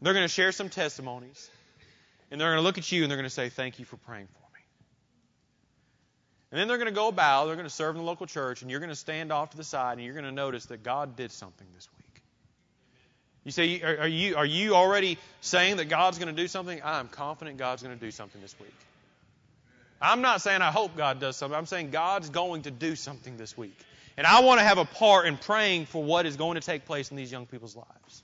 they're 0.00 0.14
going 0.14 0.24
to 0.24 0.32
share 0.32 0.52
some 0.52 0.68
testimonies, 0.68 1.50
and 2.30 2.40
they're 2.40 2.48
going 2.48 2.58
to 2.58 2.64
look 2.64 2.78
at 2.78 2.90
you 2.90 3.02
and 3.02 3.10
they're 3.10 3.18
going 3.18 3.24
to 3.24 3.34
say, 3.34 3.48
Thank 3.48 3.78
you 3.78 3.84
for 3.84 3.96
praying 3.98 4.26
for 4.26 4.38
me. 4.38 4.60
And 6.50 6.60
then 6.60 6.68
they're 6.68 6.78
going 6.78 6.88
to 6.88 6.94
go 6.94 7.08
about, 7.08 7.46
they're 7.46 7.56
going 7.56 7.66
to 7.66 7.74
serve 7.74 7.96
in 7.96 8.00
the 8.02 8.06
local 8.06 8.26
church, 8.26 8.62
and 8.62 8.70
you're 8.70 8.80
going 8.80 8.90
to 8.90 8.96
stand 8.96 9.32
off 9.32 9.50
to 9.50 9.56
the 9.56 9.64
side 9.64 9.98
and 9.98 10.04
you're 10.04 10.14
going 10.14 10.24
to 10.24 10.32
notice 10.32 10.66
that 10.66 10.82
God 10.82 11.16
did 11.16 11.32
something 11.32 11.66
this 11.74 11.88
week. 11.98 12.04
You 13.44 13.50
say, 13.50 13.82
are, 13.82 14.08
you, 14.08 14.36
are 14.36 14.46
you 14.46 14.74
already 14.74 15.18
saying 15.42 15.76
that 15.76 15.90
God's 15.90 16.18
going 16.18 16.34
to 16.34 16.42
do 16.42 16.48
something? 16.48 16.80
I'm 16.82 17.08
confident 17.08 17.58
God's 17.58 17.82
going 17.82 17.96
to 17.96 18.02
do 18.02 18.10
something 18.10 18.40
this 18.40 18.54
week. 18.58 18.74
I'm 20.00 20.22
not 20.22 20.40
saying 20.40 20.62
I 20.62 20.70
hope 20.70 20.96
God 20.96 21.20
does 21.20 21.36
something. 21.36 21.56
I'm 21.56 21.66
saying 21.66 21.90
God's 21.90 22.30
going 22.30 22.62
to 22.62 22.70
do 22.70 22.96
something 22.96 23.36
this 23.36 23.56
week. 23.56 23.78
And 24.16 24.26
I 24.26 24.40
want 24.40 24.60
to 24.60 24.64
have 24.64 24.78
a 24.78 24.84
part 24.84 25.26
in 25.26 25.36
praying 25.36 25.86
for 25.86 26.02
what 26.02 26.26
is 26.26 26.36
going 26.36 26.54
to 26.54 26.60
take 26.60 26.84
place 26.84 27.10
in 27.10 27.16
these 27.16 27.32
young 27.32 27.46
people's 27.46 27.74
lives. 27.74 28.22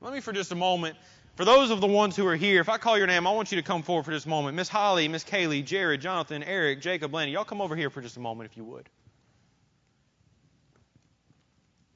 Let 0.00 0.12
me, 0.12 0.20
for 0.20 0.32
just 0.32 0.50
a 0.50 0.56
moment, 0.56 0.96
for 1.36 1.44
those 1.44 1.70
of 1.70 1.80
the 1.80 1.86
ones 1.86 2.16
who 2.16 2.26
are 2.26 2.36
here, 2.36 2.60
if 2.60 2.68
I 2.68 2.78
call 2.78 2.98
your 2.98 3.06
name, 3.06 3.26
I 3.26 3.32
want 3.32 3.52
you 3.52 3.56
to 3.56 3.62
come 3.62 3.82
forward 3.82 4.04
for 4.04 4.10
just 4.10 4.26
a 4.26 4.28
moment. 4.28 4.56
Miss 4.56 4.68
Holly, 4.68 5.06
Miss 5.08 5.24
Kaylee, 5.24 5.64
Jared, 5.64 6.00
Jonathan, 6.00 6.42
Eric, 6.42 6.80
Jacob, 6.80 7.14
Lanny, 7.14 7.32
y'all 7.32 7.44
come 7.44 7.60
over 7.60 7.76
here 7.76 7.90
for 7.90 8.00
just 8.00 8.16
a 8.16 8.20
moment 8.20 8.50
if 8.50 8.56
you 8.56 8.64
would. 8.64 8.88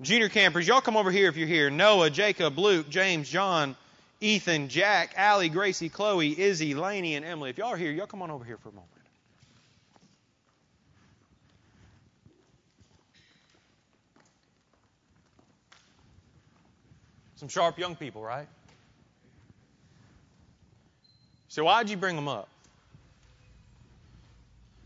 Junior 0.02 0.28
campers, 0.28 0.68
y'all 0.68 0.80
come 0.80 0.96
over 0.96 1.10
here 1.10 1.28
if 1.28 1.36
you're 1.36 1.48
here. 1.48 1.70
Noah, 1.70 2.10
Jacob, 2.10 2.58
Luke, 2.58 2.88
James, 2.90 3.28
John, 3.28 3.76
Ethan, 4.20 4.68
Jack, 4.68 5.14
Allie, 5.16 5.48
Gracie, 5.48 5.88
Chloe, 5.88 6.38
Izzy, 6.38 6.74
Laney, 6.74 7.14
and 7.14 7.24
Emily. 7.24 7.50
If 7.50 7.58
y'all 7.58 7.68
are 7.68 7.76
here, 7.76 7.90
y'all 7.90 8.06
come 8.06 8.22
on 8.22 8.30
over 8.30 8.44
here 8.44 8.58
for 8.58 8.68
a 8.68 8.72
moment. 8.72 8.93
Some 17.36 17.48
sharp 17.48 17.78
young 17.78 17.96
people, 17.96 18.22
right? 18.22 18.46
So 21.48 21.64
why'd 21.64 21.88
you 21.88 21.96
bring 21.96 22.16
them 22.16 22.28
up? 22.28 22.48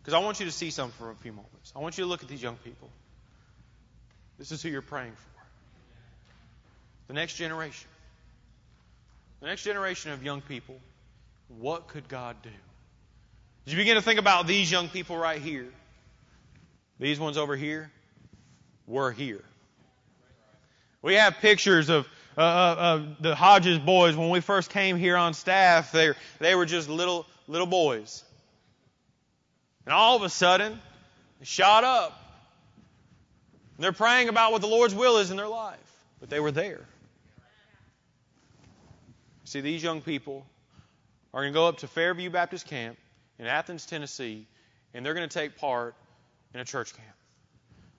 Because 0.01 0.15
I 0.15 0.19
want 0.25 0.41
you 0.41 0.47
to 0.47 0.53
see 0.53 0.71
something 0.71 0.97
for 0.99 1.11
a 1.11 1.15
few 1.17 1.33
moments. 1.33 1.73
I 1.77 1.81
want 1.81 1.99
you 1.99 2.05
to 2.05 2.09
look 2.09 2.23
at 2.23 2.29
these 2.29 2.43
young 2.43 2.57
people. 2.57 2.89
This 4.39 4.53
is 4.53 4.63
who 4.63 4.69
you're 4.69 4.83
praying 4.83 5.13
for. 5.13 5.43
The 7.09 7.15
next 7.15 7.35
generation. 7.35 7.89
The 9.41 9.47
next 9.47 9.63
generation 9.65 10.13
of 10.13 10.23
young 10.23 10.41
people. 10.41 10.79
What 11.49 11.89
could 11.89 12.09
God 12.09 12.37
do? 12.43 12.51
As 13.67 13.73
you 13.73 13.79
begin 13.79 13.97
to 13.97 14.03
think 14.03 14.19
about 14.19 14.47
these 14.47 14.71
young 14.71 14.89
people 14.89 15.17
right 15.17 15.41
here, 15.41 15.69
these 16.99 17.21
ones 17.21 17.37
over 17.37 17.57
here, 17.57 17.91
were 18.87 19.13
here. 19.13 19.45
We 21.03 21.15
have 21.15 21.37
pictures 21.39 21.91
of 21.91 22.07
uh, 22.39 22.41
uh, 22.41 23.03
the 23.19 23.35
Hodges 23.35 23.79
boys 23.79 24.17
when 24.17 24.31
we 24.31 24.39
first 24.41 24.71
came 24.71 24.97
here 24.97 25.17
on 25.17 25.35
staff. 25.35 25.91
They 25.91 26.13
they 26.39 26.55
were 26.55 26.67
just 26.67 26.89
little 26.89 27.27
little 27.49 27.67
boys, 27.67 28.23
and 29.85 29.93
all 29.93 30.17
of 30.17 30.23
a 30.23 30.29
sudden, 30.29 30.79
they 31.41 31.45
shot 31.45 31.83
up. 31.83 32.19
And 33.77 33.85
they're 33.85 33.93
praying 33.93 34.29
about 34.29 34.53
what 34.53 34.61
the 34.61 34.69
Lord's 34.69 34.95
will 34.95 35.19
is 35.19 35.31
in 35.31 35.37
their 35.37 35.49
life, 35.49 35.79
but 36.21 36.31
they 36.31 36.41
were 36.41 36.53
there. 36.53 36.85
See, 39.45 39.61
these 39.61 39.83
young 39.83 40.01
people 40.01 40.47
are 41.35 41.43
going 41.43 41.53
to 41.53 41.57
go 41.57 41.67
up 41.67 41.79
to 41.79 41.89
Fairview 41.89 42.31
Baptist 42.31 42.67
Camp 42.67 42.99
in 43.39 43.47
Athens, 43.47 43.87
Tennessee, 43.87 44.47
and 44.95 45.05
they're 45.05 45.15
going 45.15 45.29
to 45.29 45.33
take 45.33 45.57
part 45.57 45.95
in 46.55 46.61
a 46.61 46.65
church 46.65 46.95
camp. 46.95 47.17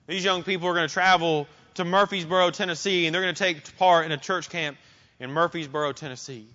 These 0.06 0.24
young 0.24 0.42
people 0.42 0.68
are 0.68 0.74
going 0.74 0.88
to 0.88 0.92
travel 0.92 1.46
to 1.80 1.84
Murfreesboro, 1.84 2.50
Tennessee, 2.50 3.06
and 3.06 3.14
they're 3.14 3.22
going 3.22 3.34
to 3.34 3.42
take 3.42 3.76
part 3.76 4.06
in 4.06 4.12
a 4.12 4.16
church 4.16 4.48
camp 4.48 4.76
in 5.18 5.30
Murfreesboro, 5.30 5.92
Tennessee. 5.92 6.46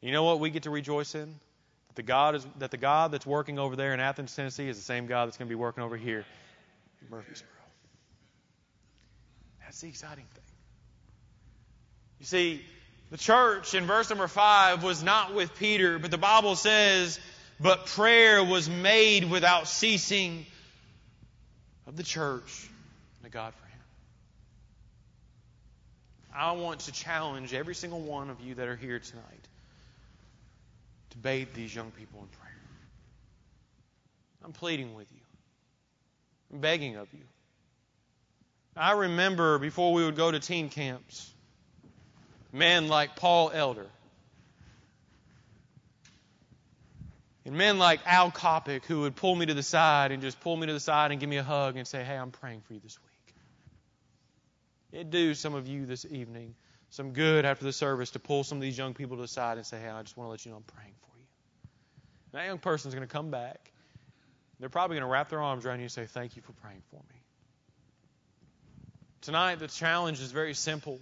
You 0.00 0.12
know 0.12 0.24
what 0.24 0.40
we 0.40 0.50
get 0.50 0.64
to 0.64 0.70
rejoice 0.70 1.14
in? 1.14 1.34
That 1.88 1.96
the 1.96 2.02
God 2.02 2.34
is 2.34 2.46
that 2.58 2.70
the 2.70 2.76
God 2.76 3.12
that's 3.12 3.26
working 3.26 3.58
over 3.58 3.76
there 3.76 3.94
in 3.94 4.00
Athens, 4.00 4.34
Tennessee, 4.34 4.68
is 4.68 4.76
the 4.76 4.82
same 4.82 5.06
God 5.06 5.26
that's 5.26 5.36
going 5.36 5.48
to 5.48 5.50
be 5.50 5.56
working 5.56 5.84
over 5.84 5.96
here 5.96 6.24
in 7.00 7.08
Murfreesboro. 7.10 7.48
That's 9.60 9.80
the 9.80 9.88
exciting 9.88 10.24
thing. 10.34 10.44
You 12.18 12.26
see, 12.26 12.64
the 13.10 13.18
church 13.18 13.74
in 13.74 13.86
verse 13.86 14.10
number 14.10 14.28
five 14.28 14.82
was 14.82 15.02
not 15.02 15.34
with 15.34 15.54
Peter, 15.56 15.98
but 15.98 16.10
the 16.10 16.18
Bible 16.18 16.56
says, 16.56 17.18
but 17.60 17.86
prayer 17.86 18.42
was 18.42 18.68
made 18.68 19.30
without 19.30 19.68
ceasing 19.68 20.46
of 21.86 21.96
the 21.96 22.02
church 22.02 22.68
to 23.22 23.30
God 23.30 23.54
for 23.54 23.61
him. 23.61 23.61
I 26.34 26.52
want 26.52 26.80
to 26.80 26.92
challenge 26.92 27.52
every 27.52 27.74
single 27.74 28.00
one 28.00 28.30
of 28.30 28.40
you 28.40 28.54
that 28.54 28.68
are 28.68 28.76
here 28.76 28.98
tonight 28.98 29.48
to 31.10 31.18
bathe 31.18 31.48
these 31.54 31.74
young 31.74 31.90
people 31.90 32.20
in 32.20 32.26
prayer. 32.26 32.52
I'm 34.44 34.52
pleading 34.52 34.94
with 34.94 35.06
you. 35.12 35.20
I'm 36.52 36.60
begging 36.60 36.96
of 36.96 37.08
you. 37.12 37.24
I 38.76 38.92
remember 38.92 39.58
before 39.58 39.92
we 39.92 40.04
would 40.04 40.16
go 40.16 40.30
to 40.30 40.40
teen 40.40 40.70
camps, 40.70 41.30
men 42.52 42.88
like 42.88 43.16
Paul 43.16 43.50
Elder 43.52 43.86
and 47.44 47.56
men 47.56 47.78
like 47.78 48.00
Al 48.06 48.30
Kopic 48.30 48.84
who 48.84 49.02
would 49.02 49.16
pull 49.16 49.34
me 49.34 49.46
to 49.46 49.54
the 49.54 49.62
side 49.62 50.12
and 50.12 50.22
just 50.22 50.40
pull 50.40 50.56
me 50.56 50.66
to 50.66 50.72
the 50.72 50.80
side 50.80 51.10
and 51.10 51.20
give 51.20 51.28
me 51.28 51.36
a 51.36 51.42
hug 51.42 51.76
and 51.76 51.86
say, 51.86 52.02
Hey, 52.04 52.16
I'm 52.16 52.30
praying 52.30 52.62
for 52.66 52.74
you 52.74 52.80
this 52.80 52.98
week. 53.02 53.11
It 54.92 55.10
do 55.10 55.34
some 55.34 55.54
of 55.54 55.66
you 55.66 55.86
this 55.86 56.04
evening 56.04 56.54
some 56.92 57.12
good 57.12 57.46
after 57.46 57.64
the 57.64 57.72
service 57.72 58.10
to 58.10 58.18
pull 58.18 58.44
some 58.44 58.58
of 58.58 58.62
these 58.62 58.76
young 58.76 58.92
people 58.92 59.16
to 59.16 59.22
the 59.22 59.28
side 59.28 59.56
and 59.56 59.66
say, 59.66 59.78
Hey, 59.80 59.88
I 59.88 60.02
just 60.02 60.16
want 60.16 60.26
to 60.26 60.30
let 60.30 60.44
you 60.44 60.50
know 60.50 60.58
I'm 60.58 60.62
praying 60.62 60.92
for 61.00 61.18
you. 61.18 61.24
And 62.32 62.40
that 62.40 62.46
young 62.46 62.58
person 62.58 62.90
is 62.90 62.94
going 62.94 63.06
to 63.06 63.12
come 63.12 63.30
back. 63.30 63.72
They're 64.60 64.68
probably 64.68 64.96
going 64.96 65.08
to 65.08 65.10
wrap 65.10 65.30
their 65.30 65.40
arms 65.40 65.64
around 65.64 65.78
you 65.78 65.84
and 65.84 65.90
say, 65.90 66.04
Thank 66.04 66.36
you 66.36 66.42
for 66.42 66.52
praying 66.52 66.82
for 66.90 66.96
me. 66.96 67.22
Tonight, 69.22 69.58
the 69.58 69.68
challenge 69.68 70.20
is 70.20 70.32
very 70.32 70.52
simple. 70.52 71.00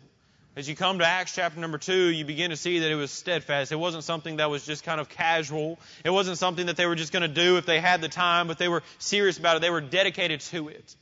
As 0.55 0.69
you 0.69 0.77
come 0.77 0.99
to 0.99 1.07
Acts 1.07 1.35
chapter 1.35 1.59
number 1.59 1.79
two, 1.79 2.09
you 2.09 2.25
begin 2.25 2.51
to 2.51 2.57
see 2.57 2.81
that 2.81 2.91
it 2.91 2.95
was 2.97 3.11
steadfast. 3.11 3.73
It 3.73 3.77
wasn't 3.77 4.05
something 4.05 4.37
that 4.37 4.49
was 4.49 4.65
just 4.65 4.85
kind 4.85 5.01
of 5.01 5.09
casual. 5.09 5.79
It 6.05 6.11
wasn't 6.11 6.39
something 6.39 6.67
that 6.67 6.77
they 6.77 6.87
were 6.87 6.97
just 6.97 7.13
going 7.13 7.23
to 7.23 7.29
do 7.29 7.57
if 7.57 7.67
they 7.67 7.81
had 7.81 8.01
the 8.01 8.09
time, 8.09 8.47
but 8.47 8.59
they 8.59 8.69
were 8.69 8.83
serious 8.99 9.39
about 9.39 9.57
it. 9.57 9.63
They 9.63 9.71
were 9.71 9.81
dedicated 9.81 10.41
to 10.41 10.69
it. 10.69 10.95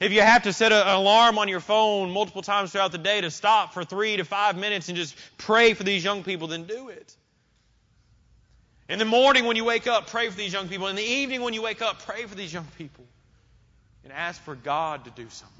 If 0.00 0.12
you 0.12 0.22
have 0.22 0.44
to 0.44 0.52
set 0.54 0.72
an 0.72 0.88
alarm 0.88 1.38
on 1.38 1.48
your 1.48 1.60
phone 1.60 2.10
multiple 2.10 2.40
times 2.40 2.72
throughout 2.72 2.90
the 2.90 2.98
day 2.98 3.20
to 3.20 3.30
stop 3.30 3.74
for 3.74 3.84
three 3.84 4.16
to 4.16 4.24
five 4.24 4.56
minutes 4.56 4.88
and 4.88 4.96
just 4.96 5.14
pray 5.36 5.74
for 5.74 5.84
these 5.84 6.02
young 6.02 6.24
people, 6.24 6.48
then 6.48 6.64
do 6.64 6.88
it. 6.88 7.14
In 8.88 8.98
the 8.98 9.04
morning 9.04 9.44
when 9.44 9.56
you 9.56 9.64
wake 9.64 9.86
up, 9.86 10.06
pray 10.08 10.30
for 10.30 10.36
these 10.36 10.54
young 10.54 10.68
people. 10.68 10.86
In 10.86 10.96
the 10.96 11.02
evening 11.02 11.42
when 11.42 11.52
you 11.52 11.60
wake 11.60 11.82
up, 11.82 12.00
pray 12.06 12.24
for 12.24 12.34
these 12.34 12.52
young 12.52 12.66
people. 12.78 13.04
And 14.02 14.12
ask 14.12 14.40
for 14.42 14.54
God 14.54 15.04
to 15.04 15.10
do 15.10 15.28
something. 15.28 15.56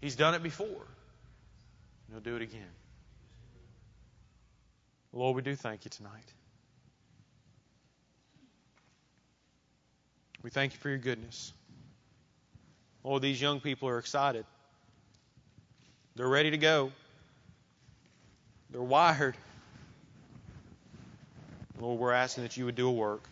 He's 0.00 0.16
done 0.16 0.34
it 0.34 0.42
before. 0.42 0.86
He'll 2.10 2.20
do 2.20 2.34
it 2.36 2.42
again. 2.42 2.62
Lord, 5.12 5.36
we 5.36 5.42
do 5.42 5.54
thank 5.54 5.84
you 5.84 5.90
tonight. 5.90 6.32
We 10.42 10.48
thank 10.48 10.72
you 10.72 10.78
for 10.78 10.88
your 10.88 10.98
goodness. 10.98 11.52
Oh, 13.04 13.18
these 13.18 13.40
young 13.40 13.60
people 13.60 13.88
are 13.88 13.98
excited. 13.98 14.44
They're 16.14 16.28
ready 16.28 16.50
to 16.50 16.58
go. 16.58 16.92
They're 18.70 18.80
wired. 18.80 19.36
Lord, 21.80 21.98
we're 21.98 22.12
asking 22.12 22.44
that 22.44 22.56
you 22.56 22.64
would 22.66 22.76
do 22.76 22.88
a 22.88 22.92
work. 22.92 23.28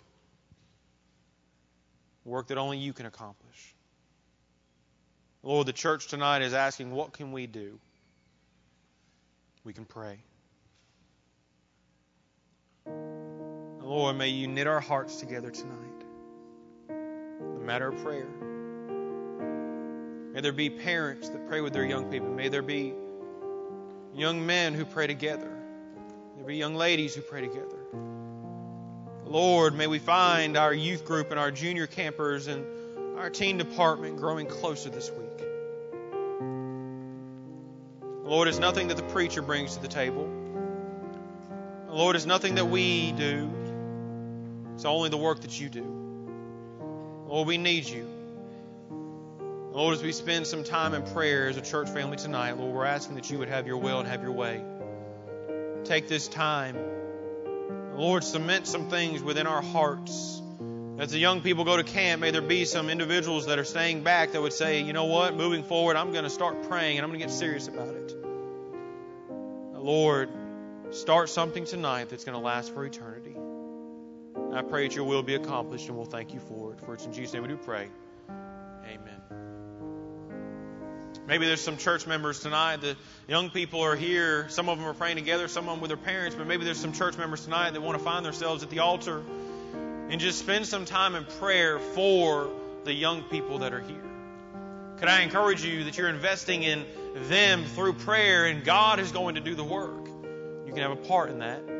Work 2.24 2.48
that 2.48 2.58
only 2.58 2.78
you 2.78 2.92
can 2.92 3.06
accomplish. 3.06 3.74
Lord, 5.42 5.66
the 5.66 5.72
church 5.72 6.08
tonight 6.08 6.42
is 6.42 6.52
asking, 6.52 6.90
what 6.90 7.12
can 7.12 7.32
we 7.32 7.46
do? 7.46 7.78
We 9.64 9.72
can 9.72 9.84
pray. 9.84 10.18
Lord, 13.80 14.16
may 14.16 14.28
you 14.28 14.48
knit 14.48 14.66
our 14.66 14.80
hearts 14.80 15.16
together 15.20 15.50
tonight. 15.50 16.04
The 16.88 17.64
matter 17.64 17.88
of 17.88 18.02
prayer. 18.02 18.49
May 20.40 20.44
there 20.44 20.52
be 20.52 20.70
parents 20.70 21.28
that 21.28 21.46
pray 21.50 21.60
with 21.60 21.74
their 21.74 21.84
young 21.84 22.10
people. 22.10 22.30
May 22.30 22.48
there 22.48 22.62
be 22.62 22.94
young 24.14 24.46
men 24.46 24.72
who 24.72 24.86
pray 24.86 25.06
together. 25.06 25.50
May 25.50 26.36
there 26.38 26.46
be 26.46 26.56
young 26.56 26.76
ladies 26.76 27.14
who 27.14 27.20
pray 27.20 27.42
together. 27.42 27.76
Lord, 29.26 29.74
may 29.74 29.86
we 29.86 29.98
find 29.98 30.56
our 30.56 30.72
youth 30.72 31.04
group 31.04 31.30
and 31.30 31.38
our 31.38 31.50
junior 31.50 31.86
campers 31.86 32.46
and 32.46 32.64
our 33.18 33.28
teen 33.28 33.58
department 33.58 34.16
growing 34.16 34.46
closer 34.46 34.88
this 34.88 35.10
week. 35.10 35.46
Lord, 38.24 38.48
it's 38.48 38.58
nothing 38.58 38.88
that 38.88 38.96
the 38.96 39.02
preacher 39.02 39.42
brings 39.42 39.76
to 39.76 39.82
the 39.82 39.88
table. 39.88 40.26
Lord, 41.90 42.16
it's 42.16 42.24
nothing 42.24 42.54
that 42.54 42.64
we 42.64 43.12
do. 43.12 43.50
It's 44.72 44.86
only 44.86 45.10
the 45.10 45.18
work 45.18 45.40
that 45.42 45.60
you 45.60 45.68
do. 45.68 45.84
Lord, 47.28 47.46
we 47.46 47.58
need 47.58 47.84
you. 47.84 48.19
Lord, 49.72 49.94
as 49.94 50.02
we 50.02 50.10
spend 50.10 50.48
some 50.48 50.64
time 50.64 50.94
in 50.94 51.02
prayer 51.02 51.48
as 51.48 51.56
a 51.56 51.60
church 51.60 51.88
family 51.88 52.16
tonight, 52.16 52.58
Lord, 52.58 52.74
we're 52.74 52.84
asking 52.84 53.14
that 53.14 53.30
you 53.30 53.38
would 53.38 53.48
have 53.48 53.68
your 53.68 53.76
will 53.76 54.00
and 54.00 54.08
have 54.08 54.20
your 54.20 54.32
way. 54.32 54.64
Take 55.84 56.08
this 56.08 56.26
time. 56.26 56.76
Lord, 57.94 58.24
cement 58.24 58.66
some 58.66 58.88
things 58.88 59.22
within 59.22 59.46
our 59.46 59.62
hearts. 59.62 60.42
As 60.98 61.12
the 61.12 61.18
young 61.18 61.40
people 61.40 61.64
go 61.64 61.76
to 61.76 61.84
camp, 61.84 62.20
may 62.20 62.32
there 62.32 62.42
be 62.42 62.64
some 62.64 62.90
individuals 62.90 63.46
that 63.46 63.60
are 63.60 63.64
staying 63.64 64.02
back 64.02 64.32
that 64.32 64.42
would 64.42 64.52
say, 64.52 64.82
you 64.82 64.92
know 64.92 65.04
what, 65.04 65.36
moving 65.36 65.62
forward, 65.62 65.96
I'm 65.96 66.10
going 66.10 66.24
to 66.24 66.30
start 66.30 66.68
praying 66.68 66.98
and 66.98 67.04
I'm 67.04 67.10
going 67.10 67.20
to 67.20 67.26
get 67.26 67.32
serious 67.32 67.68
about 67.68 67.94
it. 67.94 68.16
Lord, 69.74 70.30
start 70.90 71.28
something 71.28 71.64
tonight 71.64 72.08
that's 72.08 72.24
going 72.24 72.36
to 72.36 72.44
last 72.44 72.74
for 72.74 72.84
eternity. 72.84 73.36
I 74.52 74.62
pray 74.62 74.88
that 74.88 74.96
your 74.96 75.04
will 75.04 75.22
be 75.22 75.36
accomplished 75.36 75.86
and 75.86 75.96
we'll 75.96 76.06
thank 76.06 76.34
you 76.34 76.40
for 76.40 76.72
it. 76.72 76.80
For 76.80 76.94
it's 76.94 77.06
in 77.06 77.12
Jesus' 77.12 77.32
name 77.34 77.42
we 77.42 77.48
do 77.48 77.56
pray. 77.56 77.88
Amen. 78.28 79.19
Maybe 81.26 81.46
there's 81.46 81.60
some 81.60 81.76
church 81.76 82.06
members 82.06 82.40
tonight. 82.40 82.80
The 82.80 82.96
young 83.28 83.50
people 83.50 83.80
are 83.82 83.94
here. 83.94 84.48
Some 84.48 84.68
of 84.68 84.78
them 84.78 84.86
are 84.86 84.94
praying 84.94 85.16
together, 85.16 85.48
some 85.48 85.68
of 85.68 85.74
them 85.74 85.80
with 85.80 85.90
their 85.90 85.96
parents, 85.96 86.34
but 86.34 86.46
maybe 86.46 86.64
there's 86.64 86.80
some 86.80 86.92
church 86.92 87.16
members 87.16 87.44
tonight 87.44 87.70
that 87.70 87.82
want 87.82 87.98
to 87.98 88.04
find 88.04 88.24
themselves 88.24 88.62
at 88.62 88.70
the 88.70 88.80
altar 88.80 89.22
and 90.08 90.20
just 90.20 90.38
spend 90.38 90.66
some 90.66 90.84
time 90.84 91.14
in 91.14 91.24
prayer 91.24 91.78
for 91.78 92.50
the 92.84 92.92
young 92.92 93.22
people 93.24 93.58
that 93.58 93.72
are 93.72 93.80
here. 93.80 94.02
Could 94.98 95.08
I 95.08 95.22
encourage 95.22 95.64
you 95.64 95.84
that 95.84 95.96
you're 95.96 96.08
investing 96.08 96.62
in 96.62 96.84
them 97.28 97.64
through 97.64 97.94
prayer 97.94 98.46
and 98.46 98.64
God 98.64 98.98
is 98.98 99.12
going 99.12 99.36
to 99.36 99.40
do 99.40 99.54
the 99.54 99.64
work? 99.64 100.06
You 100.66 100.72
can 100.72 100.82
have 100.82 100.90
a 100.90 100.96
part 100.96 101.30
in 101.30 101.38
that. 101.38 101.79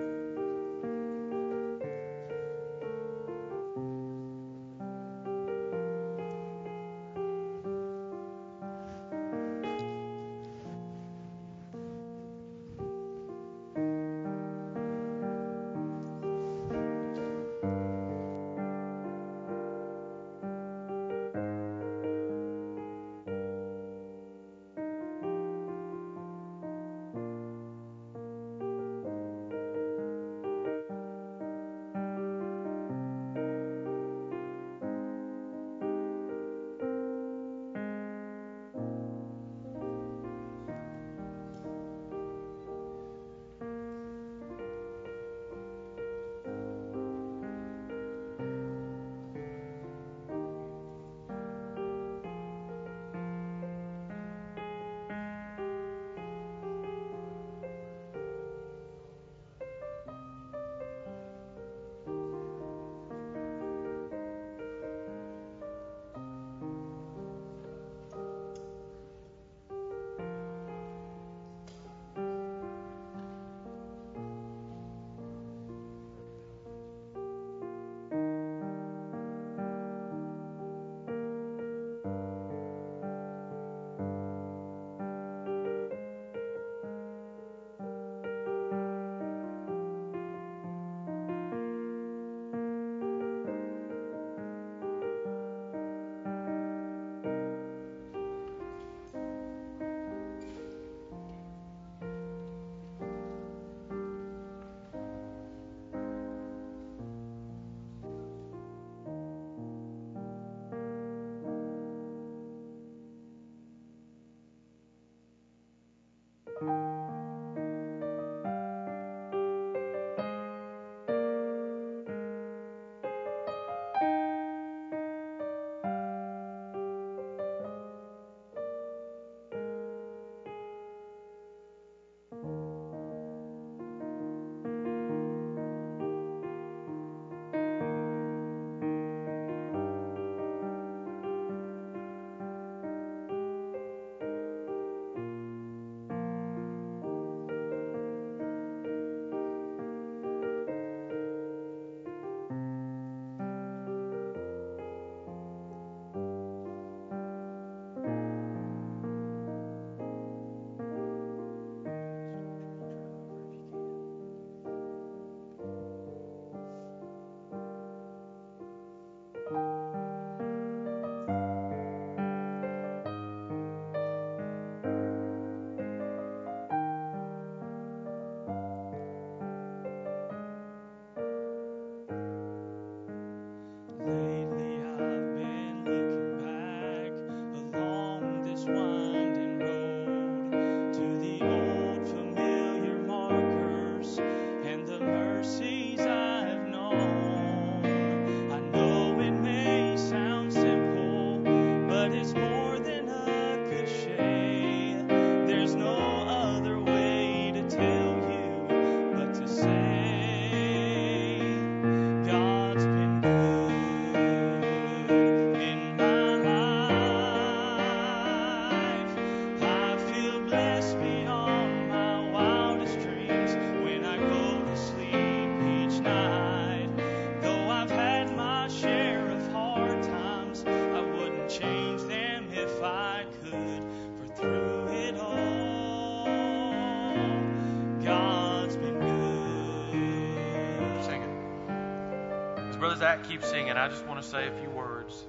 Zach 243.01 243.27
keeps 243.27 243.49
singing, 243.49 243.73
I 243.73 243.89
just 243.89 244.05
want 244.05 244.21
to 244.21 244.29
say 244.29 244.47
a 244.47 244.53
few 244.61 244.69
words. 244.69 245.25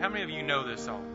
How 0.00 0.08
many 0.08 0.24
of 0.24 0.30
you 0.30 0.42
know 0.42 0.66
this 0.66 0.84
song? 0.84 1.06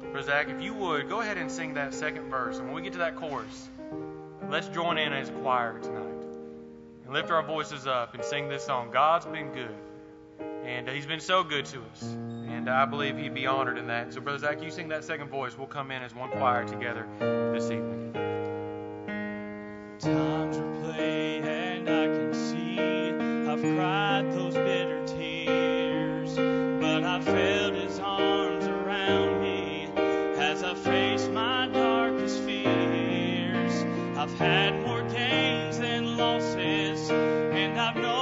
Brother 0.00 0.22
Zach, 0.22 0.48
if 0.48 0.62
you 0.62 0.72
would, 0.72 1.10
go 1.10 1.20
ahead 1.20 1.36
and 1.36 1.52
sing 1.52 1.74
that 1.74 1.92
second 1.92 2.30
verse. 2.30 2.56
And 2.56 2.68
when 2.68 2.76
we 2.76 2.80
get 2.80 2.94
to 2.94 3.00
that 3.00 3.16
chorus, 3.16 3.68
let's 4.48 4.66
join 4.68 4.96
in 4.96 5.12
as 5.12 5.28
a 5.28 5.32
choir 5.32 5.78
tonight 5.78 6.24
and 7.04 7.12
lift 7.12 7.30
our 7.30 7.42
voices 7.42 7.86
up 7.86 8.14
and 8.14 8.24
sing 8.24 8.48
this 8.48 8.64
song. 8.64 8.90
God's 8.90 9.26
been 9.26 9.52
good, 9.52 9.76
and 10.64 10.88
He's 10.88 11.04
been 11.04 11.20
so 11.20 11.44
good 11.44 11.66
to 11.66 11.82
us. 11.92 12.02
And 12.02 12.70
I 12.70 12.86
believe 12.86 13.18
He'd 13.18 13.34
be 13.34 13.46
honored 13.46 13.76
in 13.76 13.88
that. 13.88 14.14
So, 14.14 14.22
Brother 14.22 14.38
Zach, 14.38 14.62
you 14.62 14.70
sing 14.70 14.88
that 14.88 15.04
second 15.04 15.28
voice. 15.28 15.58
We'll 15.58 15.66
come 15.66 15.90
in 15.90 16.02
as 16.02 16.14
one 16.14 16.30
choir 16.30 16.64
together 16.64 17.06
this 17.52 17.70
evening. 17.70 18.14
Times 19.98 20.35
cried 23.74 24.32
those 24.32 24.54
bitter 24.54 25.04
tears, 25.06 26.36
but 26.36 27.04
I 27.04 27.20
felt 27.20 27.74
His 27.74 27.98
arms 27.98 28.66
around 28.66 29.42
me 29.42 29.88
as 30.36 30.62
I 30.62 30.74
faced 30.74 31.30
my 31.32 31.68
darkest 31.72 32.42
fears. 32.42 33.84
I've 34.16 34.38
had 34.38 34.80
more 34.86 35.02
gains 35.02 35.78
than 35.78 36.16
losses, 36.16 37.10
and 37.10 37.80
I've 37.80 37.96
known 37.96 38.15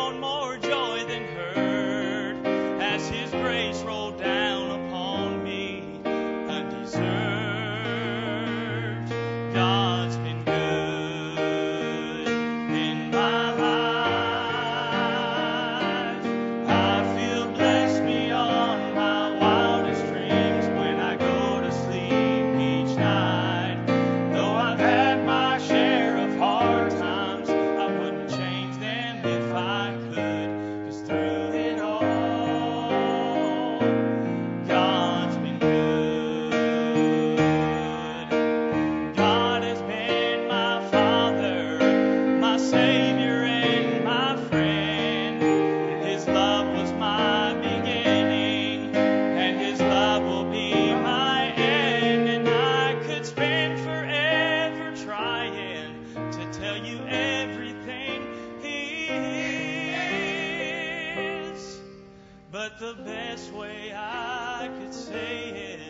But 62.79 62.97
the 62.97 63.03
best 63.05 63.53
way 63.53 63.93
I 63.95 64.71
could 64.81 64.95
say 64.95 65.51
it 65.51 65.81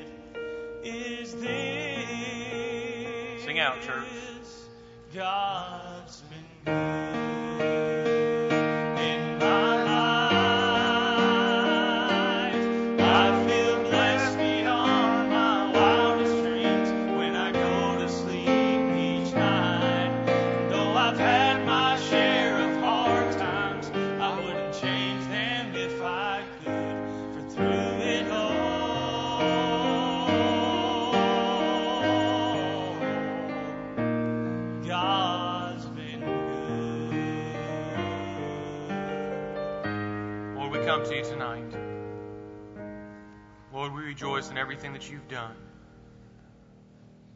is 0.85 1.35
this. 1.35 3.45
Sing 3.45 3.59
out, 3.59 3.81
church. 3.83 4.05
God's 5.15 6.23
been 6.23 6.45
good 6.65 7.04
in 44.51 44.59
everything 44.59 44.93
that 44.93 45.11
you've 45.11 45.29
done. 45.29 45.55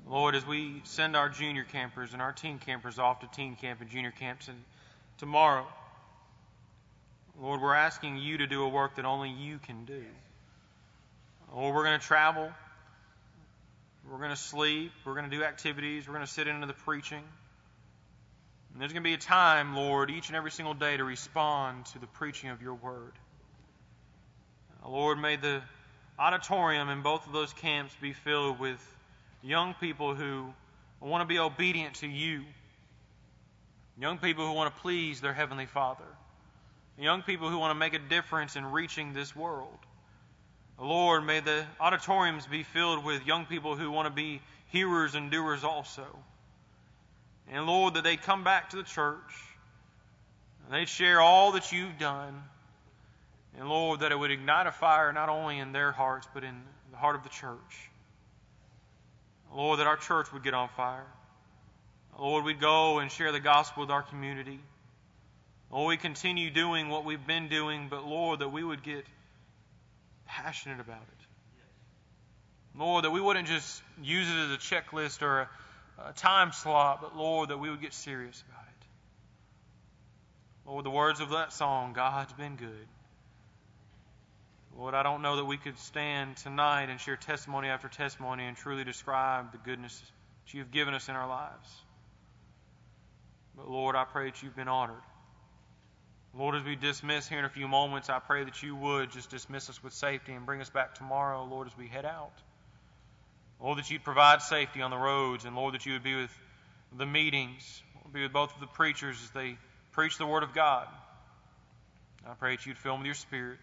Lord, 0.08 0.34
as 0.34 0.46
we 0.46 0.80
send 0.84 1.16
our 1.16 1.28
junior 1.28 1.64
campers 1.64 2.12
and 2.12 2.22
our 2.22 2.32
teen 2.32 2.58
campers 2.58 2.98
off 2.98 3.20
to 3.20 3.28
teen 3.28 3.56
camp 3.56 3.80
and 3.80 3.90
junior 3.90 4.10
camps 4.10 4.48
and 4.48 4.56
tomorrow, 5.18 5.66
Lord, 7.40 7.60
we're 7.60 7.74
asking 7.74 8.16
you 8.16 8.38
to 8.38 8.46
do 8.46 8.62
a 8.62 8.68
work 8.68 8.96
that 8.96 9.04
only 9.04 9.30
you 9.30 9.58
can 9.58 9.84
do. 9.84 10.04
Lord, 11.54 11.74
we're 11.74 11.84
going 11.84 12.00
to 12.00 12.06
travel. 12.06 12.50
We're 14.10 14.18
going 14.18 14.30
to 14.30 14.36
sleep. 14.36 14.92
We're 15.04 15.14
going 15.14 15.30
to 15.30 15.36
do 15.36 15.44
activities. 15.44 16.08
We're 16.08 16.14
going 16.14 16.26
to 16.26 16.32
sit 16.32 16.48
into 16.48 16.66
the 16.66 16.72
preaching. 16.72 17.22
And 18.72 18.80
there's 18.80 18.92
going 18.92 19.02
to 19.02 19.08
be 19.08 19.14
a 19.14 19.18
time, 19.18 19.76
Lord, 19.76 20.10
each 20.10 20.28
and 20.28 20.36
every 20.36 20.50
single 20.50 20.74
day 20.74 20.96
to 20.96 21.04
respond 21.04 21.86
to 21.86 21.98
the 21.98 22.06
preaching 22.06 22.50
of 22.50 22.62
your 22.62 22.74
word. 22.74 23.12
Lord, 24.86 25.18
may 25.18 25.36
the 25.36 25.62
auditorium 26.18 26.88
in 26.88 27.02
both 27.02 27.26
of 27.26 27.32
those 27.32 27.52
camps 27.52 27.94
be 28.00 28.12
filled 28.12 28.58
with 28.58 28.78
young 29.42 29.74
people 29.74 30.14
who 30.14 30.52
want 31.00 31.22
to 31.22 31.26
be 31.26 31.38
obedient 31.38 31.94
to 31.96 32.08
you, 32.08 32.44
young 34.00 34.18
people 34.18 34.46
who 34.46 34.52
want 34.52 34.74
to 34.74 34.80
please 34.82 35.20
their 35.20 35.32
Heavenly 35.32 35.66
Father, 35.66 36.04
young 36.98 37.22
people 37.22 37.48
who 37.48 37.58
want 37.58 37.70
to 37.70 37.78
make 37.78 37.94
a 37.94 37.98
difference 37.98 38.56
in 38.56 38.66
reaching 38.66 39.12
this 39.12 39.34
world. 39.36 39.78
Lord, 40.80 41.24
may 41.24 41.40
the 41.40 41.64
auditoriums 41.80 42.46
be 42.46 42.62
filled 42.62 43.04
with 43.04 43.26
young 43.26 43.46
people 43.46 43.76
who 43.76 43.90
want 43.90 44.06
to 44.06 44.14
be 44.14 44.40
hearers 44.66 45.14
and 45.14 45.30
doers 45.30 45.64
also. 45.64 46.06
And 47.50 47.66
Lord, 47.66 47.94
that 47.94 48.04
they 48.04 48.16
come 48.16 48.44
back 48.44 48.70
to 48.70 48.76
the 48.76 48.82
church 48.82 49.18
and 50.64 50.74
they 50.74 50.84
share 50.84 51.20
all 51.20 51.52
that 51.52 51.72
you've 51.72 51.98
done. 51.98 52.42
And 53.56 53.68
Lord, 53.68 54.00
that 54.00 54.12
it 54.12 54.18
would 54.18 54.30
ignite 54.30 54.66
a 54.66 54.72
fire 54.72 55.12
not 55.12 55.28
only 55.28 55.58
in 55.58 55.72
their 55.72 55.92
hearts, 55.92 56.28
but 56.32 56.44
in 56.44 56.62
the 56.90 56.96
heart 56.96 57.16
of 57.16 57.22
the 57.22 57.28
church. 57.28 57.90
Lord, 59.52 59.80
that 59.80 59.86
our 59.86 59.96
church 59.96 60.32
would 60.32 60.44
get 60.44 60.54
on 60.54 60.68
fire. 60.70 61.06
Lord, 62.18 62.44
we'd 62.44 62.60
go 62.60 62.98
and 62.98 63.10
share 63.10 63.32
the 63.32 63.40
gospel 63.40 63.82
with 63.82 63.90
our 63.90 64.02
community. 64.02 64.60
Lord, 65.70 65.88
we 65.88 65.96
continue 65.96 66.50
doing 66.50 66.88
what 66.88 67.04
we've 67.04 67.26
been 67.26 67.48
doing, 67.48 67.88
but 67.88 68.04
Lord, 68.04 68.40
that 68.40 68.48
we 68.48 68.64
would 68.64 68.82
get 68.82 69.04
passionate 70.26 70.80
about 70.80 71.02
it. 71.02 72.78
Lord, 72.78 73.04
that 73.04 73.10
we 73.10 73.20
wouldn't 73.20 73.48
just 73.48 73.82
use 74.02 74.28
it 74.28 74.36
as 74.36 74.50
a 74.52 74.58
checklist 74.58 75.22
or 75.22 75.40
a, 75.40 75.48
a 76.08 76.12
time 76.12 76.52
slot, 76.52 77.00
but 77.00 77.16
Lord, 77.16 77.50
that 77.50 77.58
we 77.58 77.70
would 77.70 77.80
get 77.80 77.92
serious 77.92 78.42
about 78.48 78.62
it. 78.66 78.86
Lord, 80.68 80.84
the 80.84 80.90
words 80.90 81.20
of 81.20 81.30
that 81.30 81.52
song, 81.52 81.92
God's 81.92 82.32
been 82.34 82.56
good. 82.56 82.86
Lord, 84.78 84.94
I 84.94 85.02
don't 85.02 85.22
know 85.22 85.36
that 85.36 85.44
we 85.44 85.56
could 85.56 85.76
stand 85.76 86.36
tonight 86.36 86.88
and 86.88 87.00
share 87.00 87.16
testimony 87.16 87.66
after 87.66 87.88
testimony 87.88 88.44
and 88.44 88.56
truly 88.56 88.84
describe 88.84 89.50
the 89.50 89.58
goodness 89.58 90.00
that 90.44 90.54
you've 90.54 90.70
given 90.70 90.94
us 90.94 91.08
in 91.08 91.16
our 91.16 91.28
lives. 91.28 91.68
But 93.56 93.68
Lord, 93.68 93.96
I 93.96 94.04
pray 94.04 94.26
that 94.26 94.40
you've 94.40 94.54
been 94.54 94.68
honored. 94.68 95.02
Lord, 96.32 96.54
as 96.54 96.62
we 96.62 96.76
dismiss 96.76 97.26
here 97.26 97.40
in 97.40 97.44
a 97.44 97.48
few 97.48 97.66
moments, 97.66 98.08
I 98.08 98.20
pray 98.20 98.44
that 98.44 98.62
you 98.62 98.76
would 98.76 99.10
just 99.10 99.30
dismiss 99.30 99.68
us 99.68 99.82
with 99.82 99.92
safety 99.92 100.32
and 100.32 100.46
bring 100.46 100.60
us 100.60 100.70
back 100.70 100.94
tomorrow, 100.94 101.44
Lord, 101.44 101.66
as 101.66 101.76
we 101.76 101.88
head 101.88 102.04
out. 102.04 102.34
Lord, 103.60 103.78
that 103.78 103.90
you'd 103.90 104.04
provide 104.04 104.42
safety 104.42 104.80
on 104.80 104.92
the 104.92 104.96
roads, 104.96 105.44
and 105.44 105.56
Lord, 105.56 105.74
that 105.74 105.86
you 105.86 105.94
would 105.94 106.04
be 106.04 106.14
with 106.14 106.30
the 106.96 107.06
meetings, 107.06 107.82
be 108.12 108.22
with 108.22 108.32
both 108.32 108.54
of 108.54 108.60
the 108.60 108.68
preachers 108.68 109.16
as 109.24 109.30
they 109.30 109.58
preach 109.90 110.18
the 110.18 110.26
Word 110.26 110.44
of 110.44 110.54
God. 110.54 110.86
I 112.24 112.34
pray 112.34 112.54
that 112.54 112.64
you'd 112.64 112.78
fill 112.78 112.92
them 112.92 113.00
with 113.00 113.06
your 113.06 113.14
Spirit. 113.16 113.58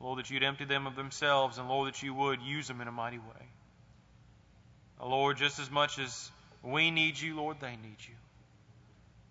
Lord, 0.00 0.18
that 0.18 0.30
you'd 0.30 0.42
empty 0.42 0.64
them 0.64 0.86
of 0.86 0.96
themselves, 0.96 1.58
and 1.58 1.68
Lord, 1.68 1.88
that 1.88 2.02
you 2.02 2.14
would 2.14 2.42
use 2.42 2.68
them 2.68 2.80
in 2.80 2.88
a 2.88 2.92
mighty 2.92 3.18
way. 3.18 3.48
Uh, 5.00 5.06
Lord, 5.06 5.36
just 5.36 5.58
as 5.58 5.70
much 5.70 5.98
as 5.98 6.30
we 6.62 6.90
need 6.90 7.18
you, 7.18 7.36
Lord, 7.36 7.58
they 7.60 7.70
need 7.70 7.96
you. 8.00 8.14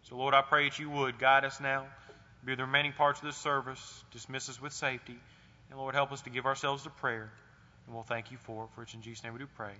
So, 0.03 0.17
Lord, 0.17 0.33
I 0.33 0.41
pray 0.41 0.69
that 0.69 0.79
you 0.79 0.89
would 0.89 1.19
guide 1.19 1.45
us 1.45 1.59
now, 1.59 1.85
be 2.45 2.55
the 2.55 2.63
remaining 2.63 2.93
parts 2.93 3.19
of 3.19 3.25
this 3.25 3.37
service, 3.37 4.03
dismiss 4.11 4.49
us 4.49 4.61
with 4.61 4.73
safety, 4.73 5.15
and 5.69 5.79
Lord, 5.79 5.95
help 5.95 6.11
us 6.11 6.21
to 6.21 6.29
give 6.29 6.45
ourselves 6.45 6.83
to 6.83 6.89
prayer. 6.89 7.31
And 7.85 7.95
we'll 7.95 8.03
thank 8.03 8.31
you 8.31 8.37
for 8.37 8.65
it. 8.65 8.69
For 8.75 8.83
it's 8.83 8.93
in 8.93 9.01
Jesus' 9.01 9.23
name 9.23 9.33
we 9.33 9.39
do 9.39 9.47
pray. 9.55 9.73